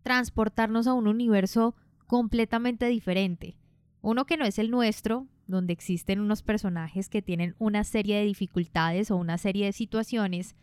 transportarnos 0.03 0.87
a 0.87 0.95
un 0.95 1.09
universo 1.09 1.75
completamente 2.07 2.87
diferente, 2.87 3.59
uno 4.07 4.25
que 4.25 4.37
no 4.37 4.45
es 4.45 4.61
el 4.61 4.71
nuestro, 4.71 5.27
donde 5.49 5.73
existen 5.73 6.21
unos 6.21 6.43
personajes 6.43 7.09
que 7.09 7.23
tienen 7.23 7.57
una 7.59 7.83
serie 7.83 8.17
de 8.17 8.25
dificultades 8.25 9.11
o 9.11 9.17
una 9.17 9.37
serie 9.37 9.67
de 9.67 9.73
situaciones 9.73 10.55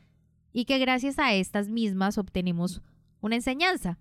y 0.53 0.63
que 0.63 0.79
gracias 0.79 1.19
a 1.19 1.33
estas 1.33 1.67
mismas 1.67 2.17
obtenemos 2.17 2.81
una 3.19 3.35
enseñanza. 3.35 4.00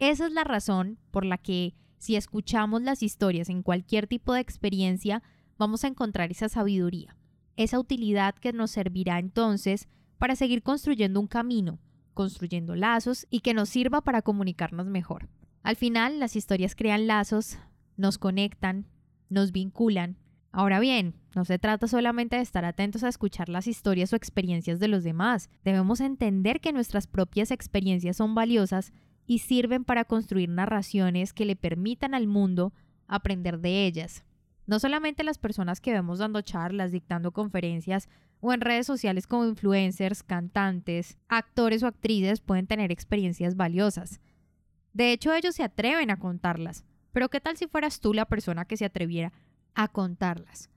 Esa 0.00 0.26
es 0.26 0.32
la 0.32 0.42
razón 0.42 0.98
por 1.12 1.24
la 1.24 1.38
que 1.38 1.76
si 1.98 2.16
escuchamos 2.16 2.82
las 2.82 3.04
historias 3.04 3.48
en 3.48 3.62
cualquier 3.62 4.08
tipo 4.08 4.32
de 4.32 4.40
experiencia, 4.40 5.22
vamos 5.56 5.84
a 5.84 5.86
encontrar 5.86 6.32
esa 6.32 6.48
sabiduría, 6.48 7.16
esa 7.54 7.78
utilidad 7.78 8.34
que 8.34 8.52
nos 8.52 8.72
servirá 8.72 9.20
entonces 9.20 9.88
para 10.18 10.34
seguir 10.34 10.64
construyendo 10.64 11.20
un 11.20 11.28
camino, 11.28 11.78
construyendo 12.12 12.74
lazos 12.74 13.28
y 13.30 13.38
que 13.38 13.54
nos 13.54 13.68
sirva 13.68 14.00
para 14.00 14.22
comunicarnos 14.22 14.86
mejor. 14.86 15.28
Al 15.62 15.76
final, 15.76 16.18
las 16.18 16.34
historias 16.34 16.74
crean 16.74 17.06
lazos, 17.06 17.56
nos 18.00 18.18
conectan, 18.18 18.86
nos 19.28 19.52
vinculan. 19.52 20.16
Ahora 20.52 20.80
bien, 20.80 21.14
no 21.36 21.44
se 21.44 21.58
trata 21.58 21.86
solamente 21.86 22.36
de 22.36 22.42
estar 22.42 22.64
atentos 22.64 23.04
a 23.04 23.08
escuchar 23.08 23.48
las 23.48 23.68
historias 23.68 24.12
o 24.12 24.16
experiencias 24.16 24.80
de 24.80 24.88
los 24.88 25.04
demás. 25.04 25.48
Debemos 25.64 26.00
entender 26.00 26.60
que 26.60 26.72
nuestras 26.72 27.06
propias 27.06 27.52
experiencias 27.52 28.16
son 28.16 28.34
valiosas 28.34 28.92
y 29.26 29.38
sirven 29.38 29.84
para 29.84 30.04
construir 30.04 30.48
narraciones 30.48 31.32
que 31.32 31.44
le 31.44 31.54
permitan 31.54 32.14
al 32.14 32.26
mundo 32.26 32.72
aprender 33.06 33.60
de 33.60 33.86
ellas. 33.86 34.24
No 34.66 34.80
solamente 34.80 35.22
las 35.22 35.38
personas 35.38 35.80
que 35.80 35.92
vemos 35.92 36.18
dando 36.18 36.42
charlas, 36.42 36.90
dictando 36.90 37.32
conferencias 37.32 38.08
o 38.40 38.52
en 38.52 38.60
redes 38.60 38.86
sociales 38.86 39.26
como 39.26 39.44
influencers, 39.44 40.22
cantantes, 40.22 41.16
actores 41.28 41.82
o 41.82 41.86
actrices 41.86 42.40
pueden 42.40 42.66
tener 42.66 42.90
experiencias 42.90 43.56
valiosas. 43.56 44.20
De 44.92 45.12
hecho, 45.12 45.32
ellos 45.32 45.54
se 45.54 45.62
atreven 45.62 46.10
a 46.10 46.18
contarlas, 46.18 46.84
pero 47.12 47.28
¿qué 47.28 47.40
tal 47.40 47.56
si 47.56 47.66
fueras 47.66 48.00
tú 48.00 48.14
la 48.14 48.26
persona 48.26 48.64
que 48.64 48.76
se 48.76 48.84
atreviera 48.84 49.32
a 49.74 49.88
contarlas? 49.88 50.70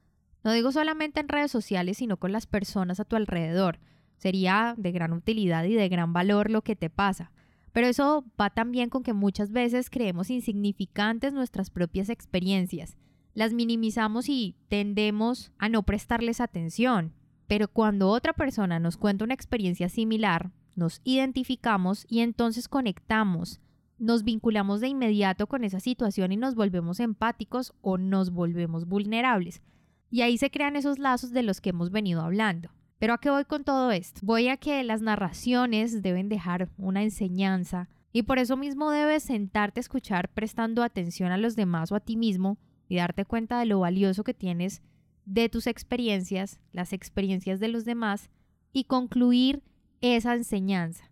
No 0.44 0.52
digo 0.52 0.72
solamente 0.72 1.20
en 1.20 1.30
redes 1.30 1.52
sociales, 1.52 1.98
sino 1.98 2.18
con 2.18 2.32
las 2.32 2.48
personas 2.48 3.00
a 3.00 3.06
tu 3.06 3.16
alrededor. 3.16 3.80
Sería 4.18 4.76
de 4.78 4.92
gran 4.92 5.14
utilidad 5.14 5.64
y 5.64 5.74
de 5.74 5.90
gran 5.90 6.14
valor 6.14 6.50
lo 6.50 6.62
que 6.62 6.76
te 6.76 6.90
pasa. 6.90 7.32
Pero 7.72 7.88
eso 7.88 8.26
va 8.40 8.50
también 8.50 8.90
con 8.90 9.04
que 9.04 9.14
muchas 9.14 9.52
veces 9.52 9.90
creemos 9.90 10.30
insignificantes 10.30 11.34
nuestras 11.34 11.70
propias 11.70 12.10
experiencias. 12.10 12.98
Las 13.34 13.54
minimizamos 13.54 14.30
y 14.30 14.56
tendemos 14.68 15.52
a 15.58 15.70
no 15.70 15.84
prestarles 15.84 16.40
atención. 16.40 17.14
Pero 17.48 17.68
cuando 17.68 18.10
otra 18.10 18.34
persona 18.34 18.80
nos 18.80 18.98
cuenta 18.98 19.26
una 19.26 19.34
experiencia 19.34 19.90
similar, 19.90 20.52
nos 20.76 21.02
identificamos 21.04 22.06
y 22.08 22.20
entonces 22.20 22.68
conectamos 22.68 23.60
nos 23.98 24.24
vinculamos 24.24 24.82
de 24.82 24.88
inmediato 24.88 25.48
con 25.48 25.64
esa 25.64 25.80
situación 25.80 26.32
y 26.32 26.38
nos 26.38 26.56
volvemos 26.56 27.00
empáticos 27.00 27.74
o 27.82 27.98
nos 27.98 28.32
volvemos 28.32 28.88
vulnerables. 28.88 29.62
Y 30.10 30.22
ahí 30.22 30.38
se 30.38 30.52
crean 30.52 30.76
esos 30.76 31.00
lazos 31.00 31.32
de 31.32 31.44
los 31.44 31.62
que 31.62 31.70
hemos 31.70 31.90
venido 31.90 32.22
hablando. 32.22 32.70
Pero 33.00 33.14
¿a 33.14 33.18
qué 33.18 33.30
voy 33.30 33.46
con 33.46 33.64
todo 33.64 33.92
esto? 33.92 34.20
Voy 34.24 34.48
a 34.48 34.58
que 34.58 34.84
las 34.84 35.02
narraciones 35.02 36.02
deben 36.02 36.30
dejar 36.30 36.70
una 36.78 37.04
enseñanza 37.04 37.90
y 38.14 38.24
por 38.24 38.38
eso 38.38 38.56
mismo 38.56 38.92
debes 38.92 39.24
sentarte 39.24 39.80
a 39.80 39.82
escuchar 39.82 40.30
prestando 40.30 40.84
atención 40.84 41.32
a 41.32 41.38
los 41.38 41.56
demás 41.56 41.92
o 41.92 41.96
a 41.96 42.00
ti 42.00 42.16
mismo 42.16 42.58
y 42.88 42.98
darte 42.98 43.26
cuenta 43.26 43.60
de 43.60 43.66
lo 43.66 43.80
valioso 43.80 44.24
que 44.24 44.34
tienes 44.34 44.82
de 45.26 45.50
tus 45.50 45.68
experiencias, 45.68 46.60
las 46.72 46.94
experiencias 46.94 47.60
de 47.60 47.70
los 47.70 47.86
demás 47.86 48.30
y 48.72 48.86
concluir 48.86 49.64
esa 50.02 50.36
enseñanza. 50.36 51.10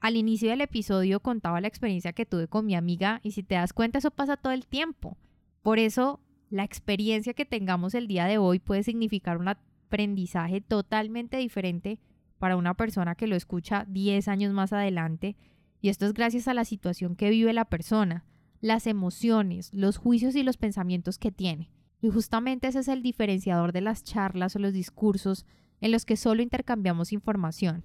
Al 0.00 0.16
inicio 0.16 0.50
del 0.50 0.60
episodio 0.60 1.20
contaba 1.20 1.60
la 1.60 1.66
experiencia 1.66 2.12
que 2.12 2.26
tuve 2.26 2.46
con 2.46 2.66
mi 2.66 2.76
amiga 2.76 3.20
y 3.24 3.32
si 3.32 3.42
te 3.42 3.56
das 3.56 3.72
cuenta 3.72 3.98
eso 3.98 4.12
pasa 4.12 4.36
todo 4.36 4.52
el 4.52 4.66
tiempo. 4.66 5.16
Por 5.62 5.80
eso 5.80 6.20
la 6.50 6.62
experiencia 6.62 7.34
que 7.34 7.44
tengamos 7.44 7.94
el 7.94 8.06
día 8.06 8.26
de 8.26 8.38
hoy 8.38 8.60
puede 8.60 8.84
significar 8.84 9.38
un 9.38 9.48
aprendizaje 9.48 10.60
totalmente 10.60 11.36
diferente 11.36 11.98
para 12.38 12.56
una 12.56 12.74
persona 12.74 13.16
que 13.16 13.26
lo 13.26 13.34
escucha 13.34 13.86
10 13.88 14.28
años 14.28 14.52
más 14.52 14.72
adelante. 14.72 15.36
Y 15.80 15.88
esto 15.88 16.06
es 16.06 16.14
gracias 16.14 16.46
a 16.46 16.54
la 16.54 16.64
situación 16.64 17.16
que 17.16 17.30
vive 17.30 17.52
la 17.52 17.64
persona, 17.64 18.24
las 18.60 18.86
emociones, 18.86 19.72
los 19.74 19.96
juicios 19.96 20.36
y 20.36 20.44
los 20.44 20.56
pensamientos 20.56 21.18
que 21.18 21.32
tiene. 21.32 21.70
Y 22.00 22.10
justamente 22.10 22.68
ese 22.68 22.78
es 22.78 22.88
el 22.88 23.02
diferenciador 23.02 23.72
de 23.72 23.80
las 23.80 24.04
charlas 24.04 24.54
o 24.54 24.60
los 24.60 24.72
discursos 24.72 25.44
en 25.80 25.90
los 25.90 26.04
que 26.04 26.16
solo 26.16 26.42
intercambiamos 26.42 27.12
información. 27.12 27.82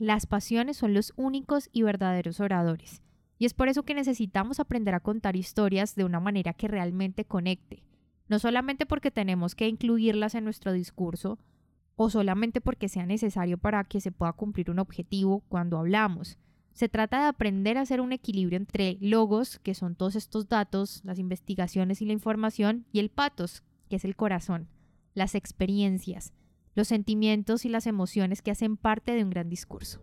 Las 0.00 0.24
pasiones 0.24 0.78
son 0.78 0.94
los 0.94 1.12
únicos 1.16 1.68
y 1.74 1.82
verdaderos 1.82 2.40
oradores. 2.40 3.02
Y 3.36 3.44
es 3.44 3.52
por 3.52 3.68
eso 3.68 3.82
que 3.82 3.92
necesitamos 3.92 4.58
aprender 4.58 4.94
a 4.94 5.00
contar 5.00 5.36
historias 5.36 5.94
de 5.94 6.04
una 6.04 6.20
manera 6.20 6.54
que 6.54 6.68
realmente 6.68 7.26
conecte. 7.26 7.82
No 8.26 8.38
solamente 8.38 8.86
porque 8.86 9.10
tenemos 9.10 9.54
que 9.54 9.68
incluirlas 9.68 10.34
en 10.34 10.44
nuestro 10.44 10.72
discurso, 10.72 11.38
o 11.96 12.08
solamente 12.08 12.62
porque 12.62 12.88
sea 12.88 13.04
necesario 13.04 13.58
para 13.58 13.84
que 13.84 14.00
se 14.00 14.10
pueda 14.10 14.32
cumplir 14.32 14.70
un 14.70 14.78
objetivo 14.78 15.44
cuando 15.50 15.76
hablamos. 15.76 16.38
Se 16.72 16.88
trata 16.88 17.20
de 17.20 17.26
aprender 17.26 17.76
a 17.76 17.82
hacer 17.82 18.00
un 18.00 18.12
equilibrio 18.12 18.56
entre 18.56 18.96
logos, 19.02 19.58
que 19.58 19.74
son 19.74 19.96
todos 19.96 20.16
estos 20.16 20.48
datos, 20.48 21.02
las 21.04 21.18
investigaciones 21.18 22.00
y 22.00 22.06
la 22.06 22.14
información, 22.14 22.86
y 22.90 23.00
el 23.00 23.10
patos, 23.10 23.64
que 23.90 23.96
es 23.96 24.06
el 24.06 24.16
corazón, 24.16 24.66
las 25.12 25.34
experiencias, 25.34 26.32
los 26.80 26.88
sentimientos 26.88 27.66
y 27.66 27.68
las 27.68 27.86
emociones 27.86 28.40
que 28.40 28.50
hacen 28.50 28.78
parte 28.78 29.12
de 29.12 29.22
un 29.22 29.28
gran 29.28 29.50
discurso. 29.50 30.00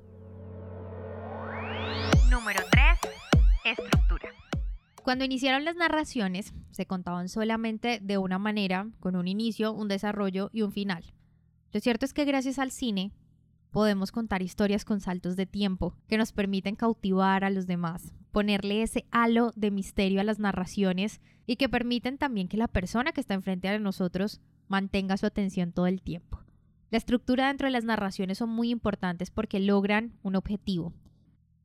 Número 2.30 2.60
3. 2.70 3.14
Estructura. 3.66 4.30
Cuando 5.04 5.26
iniciaron 5.26 5.66
las 5.66 5.76
narraciones, 5.76 6.54
se 6.70 6.86
contaban 6.86 7.30
solamente 7.30 8.00
de 8.00 8.20
una 8.20 8.38
manera, 8.38 8.92
con 9.00 9.16
un 9.16 9.28
inicio, 9.28 9.74
un 9.74 9.88
desarrollo 9.88 10.52
y 10.54 10.62
un 10.62 10.72
final. 10.72 11.04
Lo 11.72 11.80
cierto 11.80 12.06
es 12.06 12.14
que 12.14 12.26
gracias 12.26 12.60
al 12.60 12.70
cine 12.70 13.12
podemos 13.72 14.12
contar 14.12 14.44
historias 14.44 14.86
con 14.86 15.02
saltos 15.02 15.36
de 15.36 15.48
tiempo 15.48 15.96
que 16.08 16.20
nos 16.20 16.32
permiten 16.32 16.76
cautivar 16.76 17.44
a 17.44 17.50
los 17.50 17.66
demás, 17.66 18.14
ponerle 18.32 18.84
ese 18.84 19.08
halo 19.10 19.52
de 19.56 19.72
misterio 19.72 20.22
a 20.22 20.24
las 20.24 20.38
narraciones 20.38 21.22
y 21.48 21.56
que 21.56 21.70
permiten 21.70 22.20
también 22.20 22.48
que 22.48 22.58
la 22.58 22.68
persona 22.68 23.14
que 23.14 23.22
está 23.22 23.34
enfrente 23.34 23.68
de 23.68 23.80
nosotros 23.80 24.42
mantenga 24.68 25.18
su 25.18 25.26
atención 25.26 25.72
todo 25.72 25.88
el 25.88 26.04
tiempo. 26.04 26.44
La 26.90 26.98
estructura 26.98 27.48
dentro 27.48 27.68
de 27.68 27.72
las 27.72 27.84
narraciones 27.84 28.38
son 28.38 28.50
muy 28.50 28.70
importantes 28.70 29.30
porque 29.30 29.60
logran 29.60 30.14
un 30.24 30.36
objetivo. 30.36 30.94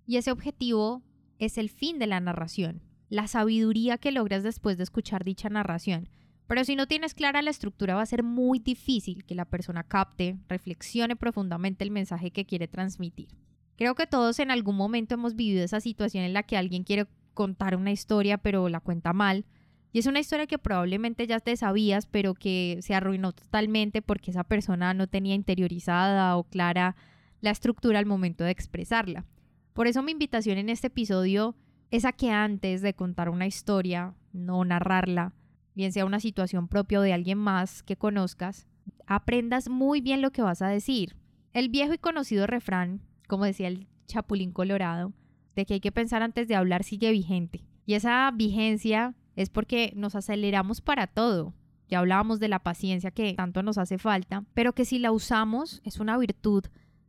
Y 0.06 0.16
ese 0.16 0.32
objetivo 0.32 1.02
es 1.38 1.58
el 1.58 1.68
fin 1.68 1.98
de 1.98 2.08
la 2.08 2.20
narración, 2.20 2.82
la 3.08 3.28
sabiduría 3.28 3.98
que 3.98 4.10
logras 4.10 4.42
después 4.42 4.76
de 4.76 4.82
escuchar 4.82 5.24
dicha 5.24 5.48
narración. 5.48 6.08
Pero 6.48 6.64
si 6.64 6.76
no 6.76 6.86
tienes 6.86 7.14
clara 7.14 7.40
la 7.40 7.50
estructura 7.50 7.94
va 7.94 8.02
a 8.02 8.06
ser 8.06 8.22
muy 8.22 8.58
difícil 8.58 9.24
que 9.24 9.34
la 9.34 9.44
persona 9.44 9.84
capte, 9.84 10.38
reflexione 10.48 11.14
profundamente 11.14 11.84
el 11.84 11.90
mensaje 11.90 12.30
que 12.30 12.44
quiere 12.44 12.68
transmitir. 12.68 13.28
Creo 13.76 13.94
que 13.94 14.06
todos 14.06 14.38
en 14.38 14.50
algún 14.50 14.76
momento 14.76 15.14
hemos 15.14 15.36
vivido 15.36 15.64
esa 15.64 15.80
situación 15.80 16.24
en 16.24 16.32
la 16.32 16.42
que 16.42 16.56
alguien 16.56 16.84
quiere 16.84 17.06
contar 17.32 17.76
una 17.76 17.92
historia 17.92 18.38
pero 18.38 18.68
la 18.68 18.80
cuenta 18.80 19.12
mal. 19.12 19.44
Y 19.92 19.98
es 19.98 20.06
una 20.06 20.20
historia 20.20 20.46
que 20.46 20.58
probablemente 20.58 21.26
ya 21.26 21.38
te 21.38 21.56
sabías, 21.56 22.06
pero 22.06 22.34
que 22.34 22.78
se 22.80 22.94
arruinó 22.94 23.32
totalmente 23.32 24.00
porque 24.00 24.30
esa 24.30 24.44
persona 24.44 24.94
no 24.94 25.06
tenía 25.06 25.34
interiorizada 25.34 26.36
o 26.36 26.44
clara 26.44 26.96
la 27.42 27.50
estructura 27.50 27.98
al 27.98 28.06
momento 28.06 28.44
de 28.44 28.50
expresarla. 28.50 29.26
Por 29.74 29.86
eso 29.86 30.02
mi 30.02 30.12
invitación 30.12 30.58
en 30.58 30.70
este 30.70 30.86
episodio 30.86 31.56
es 31.90 32.06
a 32.06 32.12
que 32.12 32.30
antes 32.30 32.80
de 32.80 32.94
contar 32.94 33.28
una 33.28 33.46
historia, 33.46 34.14
no 34.32 34.64
narrarla, 34.64 35.34
bien 35.74 35.92
sea 35.92 36.06
una 36.06 36.20
situación 36.20 36.68
propia 36.68 37.00
o 37.00 37.02
de 37.02 37.12
alguien 37.12 37.38
más 37.38 37.82
que 37.82 37.96
conozcas, 37.96 38.66
aprendas 39.06 39.68
muy 39.68 40.00
bien 40.00 40.22
lo 40.22 40.30
que 40.30 40.42
vas 40.42 40.62
a 40.62 40.68
decir. 40.68 41.16
El 41.52 41.68
viejo 41.68 41.92
y 41.92 41.98
conocido 41.98 42.46
refrán, 42.46 43.02
como 43.28 43.44
decía 43.44 43.68
el 43.68 43.88
Chapulín 44.06 44.52
Colorado, 44.52 45.12
de 45.54 45.66
que 45.66 45.74
hay 45.74 45.80
que 45.80 45.92
pensar 45.92 46.22
antes 46.22 46.48
de 46.48 46.54
hablar 46.54 46.82
sigue 46.82 47.10
vigente. 47.10 47.62
Y 47.84 47.94
esa 47.94 48.30
vigencia 48.30 49.14
es 49.36 49.50
porque 49.50 49.92
nos 49.96 50.14
aceleramos 50.14 50.80
para 50.80 51.06
todo. 51.06 51.54
Ya 51.88 51.98
hablábamos 51.98 52.40
de 52.40 52.48
la 52.48 52.60
paciencia 52.60 53.10
que 53.10 53.34
tanto 53.34 53.62
nos 53.62 53.78
hace 53.78 53.98
falta, 53.98 54.44
pero 54.54 54.72
que 54.72 54.84
si 54.84 54.98
la 54.98 55.12
usamos 55.12 55.80
es 55.84 56.00
una 56.00 56.16
virtud 56.16 56.64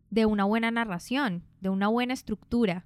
de 0.09 0.25
una 0.25 0.43
buena 0.43 0.71
narración, 0.71 1.43
de 1.61 1.69
una 1.69 1.87
buena 1.87 2.13
estructura, 2.13 2.85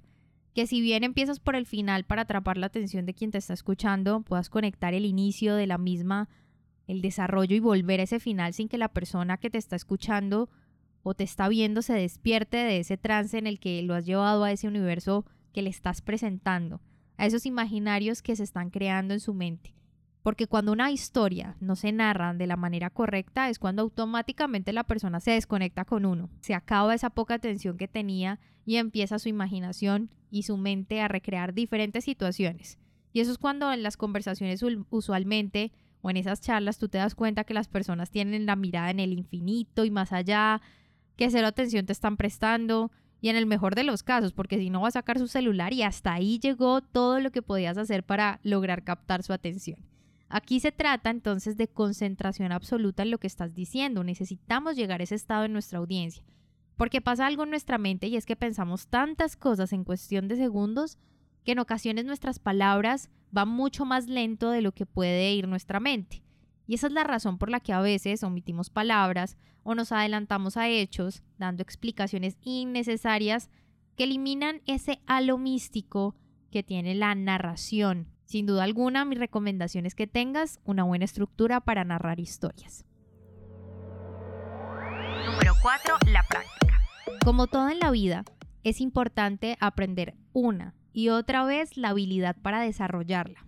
que 0.54 0.66
si 0.66 0.80
bien 0.80 1.04
empiezas 1.04 1.40
por 1.40 1.56
el 1.56 1.66
final 1.66 2.04
para 2.04 2.22
atrapar 2.22 2.56
la 2.56 2.66
atención 2.66 3.06
de 3.06 3.14
quien 3.14 3.30
te 3.30 3.38
está 3.38 3.52
escuchando, 3.52 4.22
puedas 4.22 4.48
conectar 4.48 4.94
el 4.94 5.04
inicio 5.04 5.54
de 5.54 5.66
la 5.66 5.78
misma, 5.78 6.28
el 6.86 7.02
desarrollo 7.02 7.54
y 7.54 7.60
volver 7.60 8.00
a 8.00 8.04
ese 8.04 8.18
final 8.18 8.54
sin 8.54 8.68
que 8.68 8.78
la 8.78 8.88
persona 8.88 9.36
que 9.36 9.50
te 9.50 9.58
está 9.58 9.76
escuchando 9.76 10.48
o 11.02 11.14
te 11.14 11.24
está 11.24 11.48
viendo 11.48 11.82
se 11.82 11.92
despierte 11.92 12.56
de 12.56 12.78
ese 12.78 12.96
trance 12.96 13.38
en 13.38 13.46
el 13.46 13.60
que 13.60 13.82
lo 13.82 13.94
has 13.94 14.06
llevado 14.06 14.44
a 14.44 14.52
ese 14.52 14.68
universo 14.68 15.24
que 15.52 15.62
le 15.62 15.70
estás 15.70 16.02
presentando, 16.02 16.80
a 17.18 17.26
esos 17.26 17.44
imaginarios 17.44 18.22
que 18.22 18.36
se 18.36 18.44
están 18.44 18.70
creando 18.70 19.12
en 19.12 19.20
su 19.20 19.34
mente. 19.34 19.74
Porque 20.22 20.46
cuando 20.46 20.72
una 20.72 20.90
historia 20.90 21.56
no 21.60 21.76
se 21.76 21.92
narra 21.92 22.32
de 22.34 22.46
la 22.46 22.56
manera 22.56 22.90
correcta 22.90 23.48
es 23.48 23.58
cuando 23.58 23.82
automáticamente 23.82 24.72
la 24.72 24.84
persona 24.84 25.20
se 25.20 25.32
desconecta 25.32 25.84
con 25.84 26.04
uno, 26.04 26.30
se 26.40 26.54
acaba 26.54 26.94
esa 26.94 27.10
poca 27.10 27.34
atención 27.34 27.76
que 27.76 27.88
tenía 27.88 28.40
y 28.64 28.76
empieza 28.76 29.18
su 29.18 29.28
imaginación 29.28 30.10
y 30.30 30.42
su 30.42 30.56
mente 30.56 31.00
a 31.00 31.08
recrear 31.08 31.54
diferentes 31.54 32.04
situaciones. 32.04 32.78
Y 33.12 33.20
eso 33.20 33.32
es 33.32 33.38
cuando 33.38 33.72
en 33.72 33.82
las 33.82 33.96
conversaciones 33.96 34.62
usualmente 34.90 35.72
o 36.02 36.10
en 36.10 36.16
esas 36.16 36.40
charlas 36.40 36.78
tú 36.78 36.88
te 36.88 36.98
das 36.98 37.14
cuenta 37.14 37.44
que 37.44 37.54
las 37.54 37.68
personas 37.68 38.10
tienen 38.10 38.46
la 38.46 38.56
mirada 38.56 38.90
en 38.90 39.00
el 39.00 39.12
infinito 39.12 39.84
y 39.84 39.90
más 39.90 40.12
allá, 40.12 40.60
que 41.16 41.30
cero 41.30 41.46
atención 41.46 41.86
te 41.86 41.92
están 41.92 42.16
prestando 42.16 42.92
y 43.20 43.28
en 43.28 43.36
el 43.36 43.46
mejor 43.46 43.74
de 43.74 43.84
los 43.84 44.02
casos, 44.02 44.32
porque 44.32 44.58
si 44.58 44.70
no 44.70 44.82
va 44.82 44.88
a 44.88 44.92
sacar 44.92 45.18
su 45.18 45.26
celular 45.26 45.72
y 45.72 45.82
hasta 45.82 46.12
ahí 46.12 46.38
llegó 46.38 46.80
todo 46.80 47.20
lo 47.20 47.30
que 47.30 47.42
podías 47.42 47.76
hacer 47.78 48.04
para 48.04 48.40
lograr 48.42 48.84
captar 48.84 49.22
su 49.22 49.32
atención. 49.32 49.78
Aquí 50.28 50.60
se 50.60 50.72
trata 50.72 51.10
entonces 51.10 51.56
de 51.56 51.68
concentración 51.68 52.52
absoluta 52.52 53.02
en 53.02 53.10
lo 53.10 53.18
que 53.18 53.26
estás 53.26 53.54
diciendo. 53.54 54.04
Necesitamos 54.04 54.76
llegar 54.76 55.00
a 55.00 55.04
ese 55.04 55.14
estado 55.14 55.44
en 55.44 55.52
nuestra 55.52 55.78
audiencia. 55.78 56.22
Porque 56.76 57.00
pasa 57.00 57.26
algo 57.26 57.44
en 57.44 57.50
nuestra 57.50 57.78
mente 57.78 58.06
y 58.06 58.16
es 58.16 58.26
que 58.26 58.36
pensamos 58.36 58.86
tantas 58.88 59.36
cosas 59.36 59.72
en 59.72 59.84
cuestión 59.84 60.28
de 60.28 60.36
segundos 60.36 60.98
que 61.44 61.52
en 61.52 61.58
ocasiones 61.58 62.04
nuestras 62.04 62.38
palabras 62.38 63.10
van 63.30 63.48
mucho 63.48 63.84
más 63.84 64.06
lento 64.06 64.50
de 64.50 64.62
lo 64.62 64.72
que 64.72 64.86
puede 64.86 65.32
ir 65.32 65.48
nuestra 65.48 65.80
mente. 65.80 66.22
Y 66.68 66.74
esa 66.74 66.86
es 66.86 66.92
la 66.92 67.02
razón 67.02 67.38
por 67.38 67.50
la 67.50 67.58
que 67.58 67.72
a 67.72 67.80
veces 67.80 68.22
omitimos 68.22 68.70
palabras 68.70 69.36
o 69.64 69.74
nos 69.74 69.90
adelantamos 69.90 70.56
a 70.56 70.68
hechos, 70.68 71.24
dando 71.36 71.64
explicaciones 71.64 72.38
innecesarias 72.42 73.50
que 73.96 74.04
eliminan 74.04 74.62
ese 74.66 75.00
halo 75.06 75.36
místico 75.36 76.14
que 76.52 76.62
tiene 76.62 76.94
la 76.94 77.16
narración 77.16 78.06
sin 78.28 78.44
duda 78.44 78.64
alguna, 78.64 79.06
mi 79.06 79.16
recomendación 79.16 79.86
es 79.86 79.94
que 79.94 80.06
tengas 80.06 80.60
una 80.64 80.82
buena 80.82 81.06
estructura 81.06 81.62
para 81.62 81.82
narrar 81.84 82.20
historias. 82.20 82.84
Número 85.24 85.54
4. 85.62 85.94
La 86.12 86.22
práctica. 86.24 86.78
Como 87.24 87.46
todo 87.46 87.70
en 87.70 87.78
la 87.78 87.90
vida, 87.90 88.26
es 88.64 88.82
importante 88.82 89.56
aprender 89.60 90.14
una 90.34 90.74
y 90.92 91.08
otra 91.08 91.44
vez 91.44 91.78
la 91.78 91.88
habilidad 91.88 92.36
para 92.36 92.60
desarrollarla. 92.60 93.47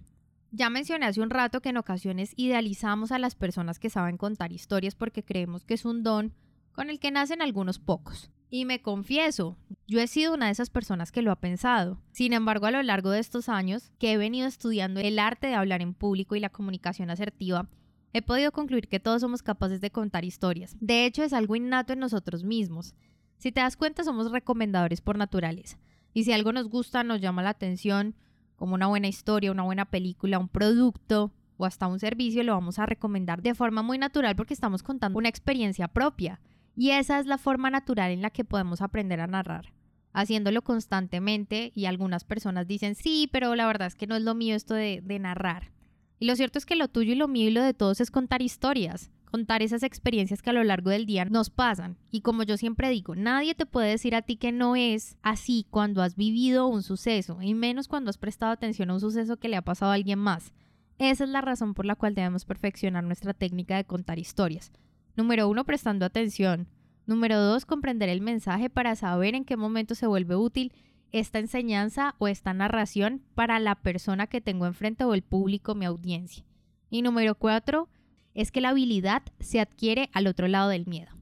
Ya 0.53 0.69
mencioné 0.69 1.07
hace 1.07 1.21
un 1.21 1.31
rato 1.31 1.61
que 1.61 1.69
en 1.69 1.77
ocasiones 1.77 2.33
idealizamos 2.37 3.13
a 3.13 3.19
las 3.19 3.35
personas 3.35 3.79
que 3.79 3.91
saben 3.91 4.17
contar 4.17 4.53
historias 4.53 4.95
porque 4.95 5.23
creemos 5.23 5.65
que 5.65 5.75
es 5.75 5.85
un 5.85 6.03
don 6.03 6.35
con 6.73 6.91
el 6.91 6.99
que 6.99 7.11
nacen 7.11 7.43
algunos 7.43 7.79
pocos. 7.79 8.31
Y 8.53 8.65
me 8.65 8.83
confieso, 8.83 9.57
yo 9.87 10.01
he 10.01 10.09
sido 10.09 10.35
una 10.35 10.47
de 10.47 10.53
esas 10.53 10.71
personas 10.71 11.13
que 11.13 11.23
lo 11.23 11.31
ha 11.31 11.37
pensado. 11.37 12.03
Sin 12.11 12.33
embargo, 12.33 12.67
a 12.67 12.73
lo 12.73 12.83
largo 12.83 13.11
de 13.11 13.21
estos 13.21 13.49
años 13.49 13.93
que 14.01 14.13
he 14.13 14.17
venido 14.17 14.49
estudiando 14.49 14.99
el 14.99 15.21
arte 15.21 15.47
de 15.47 15.55
hablar 15.55 15.83
en 15.83 15.95
público 15.95 16.35
y 16.35 16.41
la 16.41 16.49
comunicación 16.49 17.11
asertiva, 17.11 17.69
he 18.13 18.23
podido 18.23 18.51
concluir 18.51 18.89
que 18.89 18.99
todos 18.99 19.21
somos 19.21 19.43
capaces 19.43 19.81
de 19.81 19.93
contar 19.93 20.25
historias. 20.25 20.77
De 20.81 21.07
hecho, 21.07 21.23
es 21.23 21.33
algo 21.33 21.55
innato 21.55 21.93
en 21.93 22.01
nosotros 22.01 22.43
mismos. 22.43 22.97
Si 23.37 23.53
te 23.53 23.61
das 23.61 23.77
cuenta, 23.77 24.03
somos 24.03 24.33
recomendadores 24.33 25.01
por 25.01 25.17
naturaleza. 25.17 25.79
Y 26.13 26.25
si 26.25 26.33
algo 26.33 26.53
nos 26.53 26.69
gusta, 26.69 27.05
nos 27.05 27.21
llama 27.21 27.45
la 27.45 27.51
atención, 27.51 28.17
como 28.61 28.75
una 28.75 28.89
buena 28.89 29.09
historia, 29.09 29.51
una 29.51 29.63
buena 29.63 29.87
película, 29.87 30.39
un 30.39 30.49
producto 30.49 31.33
o 31.57 31.65
hasta 31.65 31.87
un 31.87 31.99
servicio, 31.99 32.43
lo 32.43 32.53
vamos 32.53 32.79
a 32.79 32.85
recomendar 32.85 33.41
de 33.41 33.55
forma 33.55 33.83
muy 33.83 33.97
natural 33.97 34.37
porque 34.37 34.53
estamos 34.53 34.83
contando 34.83 35.19
una 35.19 35.31
experiencia 35.31 35.89
propia. 35.89 36.43
Y 36.77 36.91
esa 36.91 37.19
es 37.19 37.25
la 37.25 37.39
forma 37.39 37.71
natural 37.71 38.11
en 38.11 38.21
la 38.21 38.29
que 38.29 38.45
podemos 38.45 38.83
aprender 38.83 39.23
a 39.23 39.27
narrar, 39.27 39.73
haciéndolo 40.13 40.61
constantemente 40.61 41.73
y 41.75 41.87
algunas 41.87 42.25
personas 42.25 42.67
dicen, 42.67 42.97
sí, 42.97 43.31
pero 43.33 43.55
la 43.55 43.65
verdad 43.65 43.89
es 43.89 43.95
que 43.95 44.07
no 44.07 44.15
es 44.15 44.23
lo 44.23 44.35
mío 44.35 44.55
esto 44.55 44.75
de, 44.75 45.01
narrar. 45.19 45.73
Y 46.19 46.27
lo 46.27 46.37
cierto 46.37 46.59
es 46.59 46.67
que 46.67 46.77
lo 46.77 46.89
tuyo 46.89 47.15
y 47.15 47.17
lo 47.17 47.29
mío 47.29 47.49
y 47.49 47.53
lo 47.53 47.63
de 47.63 47.73
todos 47.73 48.03
es 48.03 48.11
contar 48.11 48.43
historias, 48.43 49.11
contar 49.31 49.63
esas 49.63 49.83
experiencias 49.83 50.43
que 50.43 50.51
a 50.51 50.53
lo 50.53 50.65
largo 50.65 50.91
del 50.91 51.07
día 51.07 51.25
nos 51.25 51.51
pasan. 51.51 51.97
Y 52.11 52.21
como 52.21 52.43
yo 52.43 52.57
siempre 52.57 52.91
digo, 52.91 53.15
nadie 53.15 53.55
te 53.55 53.67
puede 53.67 53.91
decir 53.91 54.15
a 54.15 54.23
ti 54.23 54.37
que 54.37 54.53
no 54.53 54.77
es 54.77 55.17
así 55.23 55.67
cuando 55.71 56.03
has 56.03 56.17
vivido 56.17 56.67
un 56.67 56.83
suceso, 56.83 57.41
y 57.41 57.55
menos 57.55 57.89
cuando 57.89 58.11
has 58.11 58.19
prestado 58.19 58.53
atención 58.53 58.91
a 58.91 58.95
un 58.95 59.01
suceso 59.01 59.39
que 59.39 59.49
le 59.49 59.57
ha 59.57 59.63
pasado 59.63 59.93
a 59.93 59.95
alguien 59.95 60.19
más. 60.19 60.53
Esa 60.99 61.25
es 61.25 61.31
la 61.31 61.41
razón 61.41 61.73
por 61.73 61.87
la 61.87 61.95
cual 61.95 62.15
debemos 62.15 62.45
perfeccionar 62.45 63.05
nuestra 63.05 63.33
técnica 63.33 63.77
de 63.77 63.85
contar 63.85 64.19
historias. 64.19 64.73
Número 65.17 65.49
uno, 65.49 65.65
prestando 65.65 66.05
atención. 66.05 66.69
Número 67.07 67.41
dos, 67.41 67.65
comprender 67.65 68.09
el 68.09 68.21
mensaje 68.21 68.69
para 68.69 68.95
saber 68.97 69.35
en 69.35 69.45
qué 69.45 69.57
momento 69.57 69.95
se 69.95 70.07
vuelve 70.07 70.37
útil 70.37 70.73
esta 71.13 71.39
enseñanza 71.39 72.15
o 72.19 72.29
esta 72.29 72.55
narración 72.55 73.23
para 73.35 73.59
la 73.59 73.77
persona 73.77 74.27
que 74.27 74.41
tengo 74.41 74.67
enfrente 74.67 75.05
o 75.05 75.15
el 75.15 75.23
público, 75.23 75.75
mi 75.75 75.85
audiencia. 75.85 76.45
Y 76.91 77.03
número 77.03 77.35
cuatro, 77.35 77.89
es 78.35 78.51
que 78.53 78.61
la 78.61 78.71
habilidad 78.71 79.23
se 79.39 79.61
adquiere 79.61 80.11
al 80.13 80.27
otro 80.27 80.49
lado 80.49 80.69
del 80.69 80.87
miedo. 80.87 81.13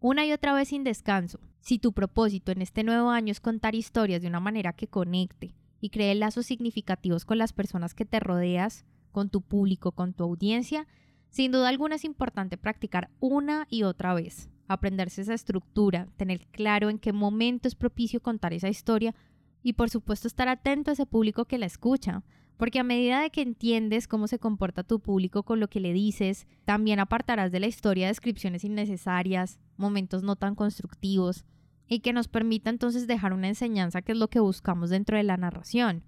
Una 0.00 0.24
y 0.24 0.32
otra 0.32 0.52
vez 0.52 0.68
sin 0.68 0.84
descanso. 0.84 1.40
Si 1.60 1.78
tu 1.78 1.92
propósito 1.92 2.52
en 2.52 2.62
este 2.62 2.84
nuevo 2.84 3.10
año 3.10 3.32
es 3.32 3.40
contar 3.40 3.74
historias 3.74 4.22
de 4.22 4.28
una 4.28 4.40
manera 4.40 4.72
que 4.72 4.86
conecte 4.86 5.54
y 5.80 5.90
cree 5.90 6.14
lazos 6.14 6.46
significativos 6.46 7.24
con 7.24 7.38
las 7.38 7.52
personas 7.52 7.94
que 7.94 8.04
te 8.04 8.20
rodeas, 8.20 8.84
con 9.12 9.28
tu 9.28 9.42
público, 9.42 9.92
con 9.92 10.12
tu 10.14 10.24
audiencia, 10.24 10.86
sin 11.30 11.52
duda 11.52 11.68
alguna 11.68 11.96
es 11.96 12.04
importante 12.04 12.56
practicar 12.56 13.10
una 13.20 13.66
y 13.68 13.82
otra 13.82 14.14
vez, 14.14 14.48
aprenderse 14.66 15.22
esa 15.22 15.34
estructura, 15.34 16.08
tener 16.16 16.46
claro 16.48 16.90
en 16.90 16.98
qué 16.98 17.12
momento 17.12 17.68
es 17.68 17.74
propicio 17.74 18.20
contar 18.20 18.52
esa 18.52 18.68
historia 18.68 19.14
y 19.62 19.74
por 19.74 19.90
supuesto 19.90 20.28
estar 20.28 20.48
atento 20.48 20.90
a 20.90 20.94
ese 20.94 21.06
público 21.06 21.44
que 21.44 21.58
la 21.58 21.66
escucha, 21.66 22.22
porque 22.58 22.80
a 22.80 22.84
medida 22.84 23.22
de 23.22 23.30
que 23.30 23.40
entiendes 23.40 24.08
cómo 24.08 24.26
se 24.26 24.38
comporta 24.38 24.82
tu 24.82 25.00
público 25.00 25.44
con 25.44 25.60
lo 25.60 25.68
que 25.68 25.80
le 25.80 25.92
dices, 25.92 26.46
también 26.66 26.98
apartarás 27.00 27.52
de 27.52 27.60
la 27.60 27.68
historia 27.68 28.08
descripciones 28.08 28.64
innecesarias, 28.64 29.60
momentos 29.76 30.22
no 30.24 30.36
tan 30.36 30.56
constructivos, 30.56 31.46
y 31.86 32.00
que 32.00 32.12
nos 32.12 32.28
permita 32.28 32.68
entonces 32.68 33.06
dejar 33.06 33.32
una 33.32 33.48
enseñanza 33.48 34.02
que 34.02 34.12
es 34.12 34.18
lo 34.18 34.28
que 34.28 34.40
buscamos 34.40 34.90
dentro 34.90 35.16
de 35.16 35.22
la 35.22 35.36
narración. 35.36 36.02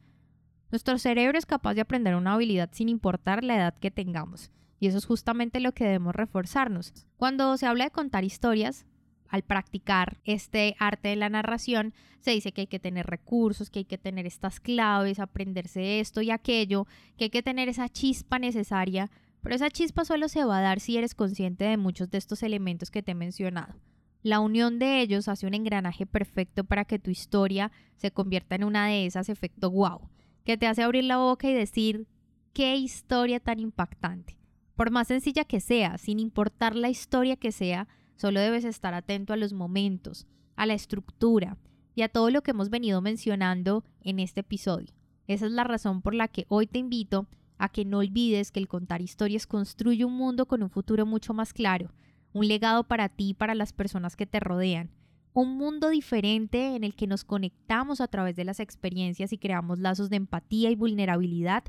Nuestro 0.71 0.99
cerebro 0.99 1.39
es 1.39 1.47
capaz 1.47 1.75
de 1.75 1.81
aprender 1.81 2.17
una 2.17 2.35
habilidad 2.35 2.69
sin 2.73 2.89
importar 2.89 3.45
la 3.45 3.57
edad 3.57 3.79
que 3.79 3.93
tengamos, 3.93 4.51
y 4.81 4.89
eso 4.89 4.99
es 4.99 5.07
justamente 5.07 5.61
lo 5.61 5.73
que 5.73 5.85
debemos 5.85 6.17
reforzarnos. 6.17 6.93
Cuando 7.17 7.57
se 7.59 7.67
habla 7.67 7.85
de 7.85 7.91
contar 7.93 8.25
historias, 8.25 8.87
al 9.31 9.43
practicar 9.43 10.19
este 10.25 10.77
arte 10.79 11.09
de 11.09 11.17
la 11.17 11.29
narración, 11.29 11.95
se 12.21 12.33
dice 12.33 12.53
que 12.53 12.63
hay 12.63 12.67
que 12.67 12.81
tener 12.81 13.07
recursos, 13.07 13.71
que 13.71 13.81
hay 13.81 13.85
que 13.85 13.97
tener 13.97 14.27
estas 14.27 14.61
claves, 14.61 15.21
aprenderse 15.21 16.01
esto 16.01 16.21
y 16.21 16.31
aquello, 16.31 16.87
que 17.17 17.25
hay 17.25 17.31
que 17.31 17.43
tener 17.43 17.69
esa 17.69 17.89
chispa 17.89 18.39
necesaria, 18.39 19.11
pero 19.41 19.55
esa 19.55 19.71
chispa 19.71 20.05
solo 20.05 20.29
se 20.29 20.45
va 20.45 20.59
a 20.59 20.63
dar 20.63 20.81
si 20.81 20.97
eres 20.97 21.15
consciente 21.15 21.65
de 21.65 21.77
muchos 21.77 22.11
de 22.11 22.19
estos 22.19 22.43
elementos 22.43 22.91
que 22.91 23.03
te 23.03 23.13
he 23.13 23.15
mencionado. 23.15 23.75
La 24.23 24.41
unión 24.41 24.79
de 24.79 25.01
ellos 25.01 25.29
hace 25.29 25.47
un 25.47 25.55
engranaje 25.55 26.05
perfecto 26.05 26.65
para 26.65 26.85
que 26.85 26.99
tu 26.99 27.11
historia 27.11 27.73
se 27.97 28.11
convierta 28.11 28.55
en 28.55 28.65
una 28.65 28.89
de 28.89 29.07
esas 29.07 29.31
efecto 29.31 29.71
wow, 29.71 30.11
que 30.45 30.59
te 30.59 30.67
hace 30.67 30.83
abrir 30.83 31.05
la 31.05 31.17
boca 31.17 31.49
y 31.49 31.55
decir, 31.55 32.07
qué 32.53 32.77
historia 32.77 33.41
tan 33.41 33.61
impactante. 33.61 34.37
Por 34.75 34.91
más 34.91 35.09
sencilla 35.09 35.45
que 35.45 35.61
sea, 35.61 35.97
sin 35.97 36.19
importar 36.19 36.75
la 36.75 36.91
historia 36.91 37.37
que 37.37 37.53
sea, 37.53 37.89
Solo 38.21 38.39
debes 38.39 38.67
estar 38.67 38.93
atento 38.93 39.33
a 39.33 39.39
los 39.39 39.55
momentos, 39.55 40.27
a 40.55 40.67
la 40.67 40.75
estructura 40.75 41.57
y 41.95 42.03
a 42.03 42.11
todo 42.11 42.29
lo 42.29 42.43
que 42.43 42.51
hemos 42.51 42.69
venido 42.69 43.01
mencionando 43.01 43.83
en 44.03 44.21
este 44.21 44.41
episodio. 44.41 44.93
Esa 45.27 45.47
es 45.47 45.53
la 45.53 45.65
razón 45.65 46.03
por 46.03 46.15
la 46.15 46.29
que 46.29 46.45
hoy 46.51 46.67
te 46.67 46.79
invito 46.79 47.29
a 47.57 47.71
que 47.71 47.87
no 47.87 48.01
olvides 48.01 48.51
que 48.51 48.61
el 48.61 48.69
contar 48.69 49.01
historias 49.01 49.47
construye 49.47 50.05
un 50.05 50.13
mundo 50.13 50.45
con 50.45 50.63
un 50.63 50.69
futuro 50.69 51.07
mucho 51.07 51.33
más 51.33 51.55
claro, 51.55 51.95
un 52.35 52.47
legado 52.47 52.85
para 52.85 53.09
ti 53.09 53.31
y 53.31 53.35
para 53.35 53.55
las 53.55 53.73
personas 53.73 54.17
que 54.17 54.27
te 54.27 54.39
rodean, 54.39 54.91
un 55.33 55.57
mundo 55.57 55.89
diferente 55.89 56.77
en 56.77 56.85
el 56.85 56.95
que 56.95 57.07
nos 57.07 57.25
conectamos 57.25 58.03
a 58.03 58.09
través 58.09 58.37
de 58.37 58.45
las 58.45 58.61
experiencias 58.61 59.33
y 59.33 59.39
creamos 59.39 59.79
lazos 59.79 60.11
de 60.11 60.17
empatía 60.17 60.71
y 60.71 60.77
vulnerabilidad 60.77 61.65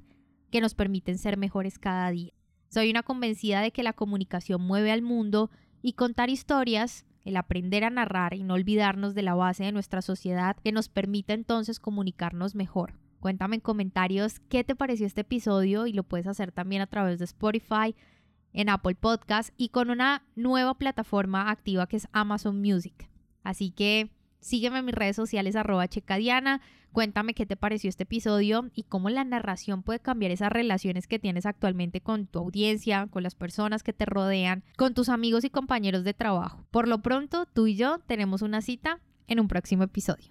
que 0.49 0.59
nos 0.59 0.73
permiten 0.73 1.17
ser 1.17 1.37
mejores 1.37 1.79
cada 1.79 2.11
día. 2.11 2.33
Soy 2.67 2.89
una 2.89 3.03
convencida 3.03 3.61
de 3.61 3.71
que 3.71 3.83
la 3.83 3.93
comunicación 3.93 4.61
mueve 4.61 4.91
al 4.91 5.01
mundo 5.01 5.49
y 5.81 5.93
contar 5.93 6.29
historias, 6.29 7.05
el 7.23 7.37
aprender 7.37 7.83
a 7.83 7.89
narrar 7.89 8.33
y 8.33 8.43
no 8.43 8.55
olvidarnos 8.55 9.13
de 9.13 9.21
la 9.21 9.35
base 9.35 9.63
de 9.63 9.71
nuestra 9.71 10.01
sociedad 10.01 10.57
que 10.63 10.71
nos 10.71 10.89
permite 10.89 11.33
entonces 11.33 11.79
comunicarnos 11.79 12.55
mejor. 12.55 12.93
Cuéntame 13.19 13.57
en 13.57 13.61
comentarios 13.61 14.39
qué 14.49 14.63
te 14.63 14.75
pareció 14.75 15.05
este 15.05 15.21
episodio 15.21 15.85
y 15.85 15.93
lo 15.93 16.03
puedes 16.03 16.27
hacer 16.27 16.51
también 16.51 16.81
a 16.81 16.87
través 16.87 17.19
de 17.19 17.25
Spotify, 17.25 17.95
en 18.53 18.69
Apple 18.69 18.95
Podcast 18.95 19.53
y 19.57 19.69
con 19.69 19.89
una 19.89 20.23
nueva 20.35 20.73
plataforma 20.73 21.49
activa 21.49 21.87
que 21.87 21.97
es 21.97 22.07
Amazon 22.11 22.59
Music. 22.59 23.09
Así 23.43 23.71
que 23.71 24.11
sígueme 24.41 24.79
en 24.79 24.85
mis 24.85 24.95
redes 24.95 25.15
sociales 25.15 25.55
arroba 25.55 25.87
checadiana. 25.87 26.61
Cuéntame 26.91 27.33
qué 27.33 27.45
te 27.45 27.55
pareció 27.55 27.89
este 27.89 28.03
episodio 28.03 28.69
y 28.75 28.83
cómo 28.83 29.09
la 29.09 29.23
narración 29.23 29.81
puede 29.81 29.99
cambiar 29.99 30.31
esas 30.31 30.51
relaciones 30.51 31.07
que 31.07 31.19
tienes 31.19 31.45
actualmente 31.45 32.01
con 32.01 32.27
tu 32.27 32.39
audiencia, 32.39 33.07
con 33.09 33.23
las 33.23 33.35
personas 33.35 33.81
que 33.81 33.93
te 33.93 34.05
rodean, 34.05 34.63
con 34.75 34.93
tus 34.93 35.07
amigos 35.07 35.45
y 35.45 35.49
compañeros 35.49 36.03
de 36.03 36.13
trabajo. 36.13 36.65
Por 36.69 36.89
lo 36.89 37.01
pronto, 37.01 37.45
tú 37.45 37.67
y 37.67 37.75
yo 37.75 37.99
tenemos 37.99 38.41
una 38.41 38.61
cita 38.61 38.99
en 39.27 39.39
un 39.39 39.47
próximo 39.47 39.83
episodio. 39.83 40.30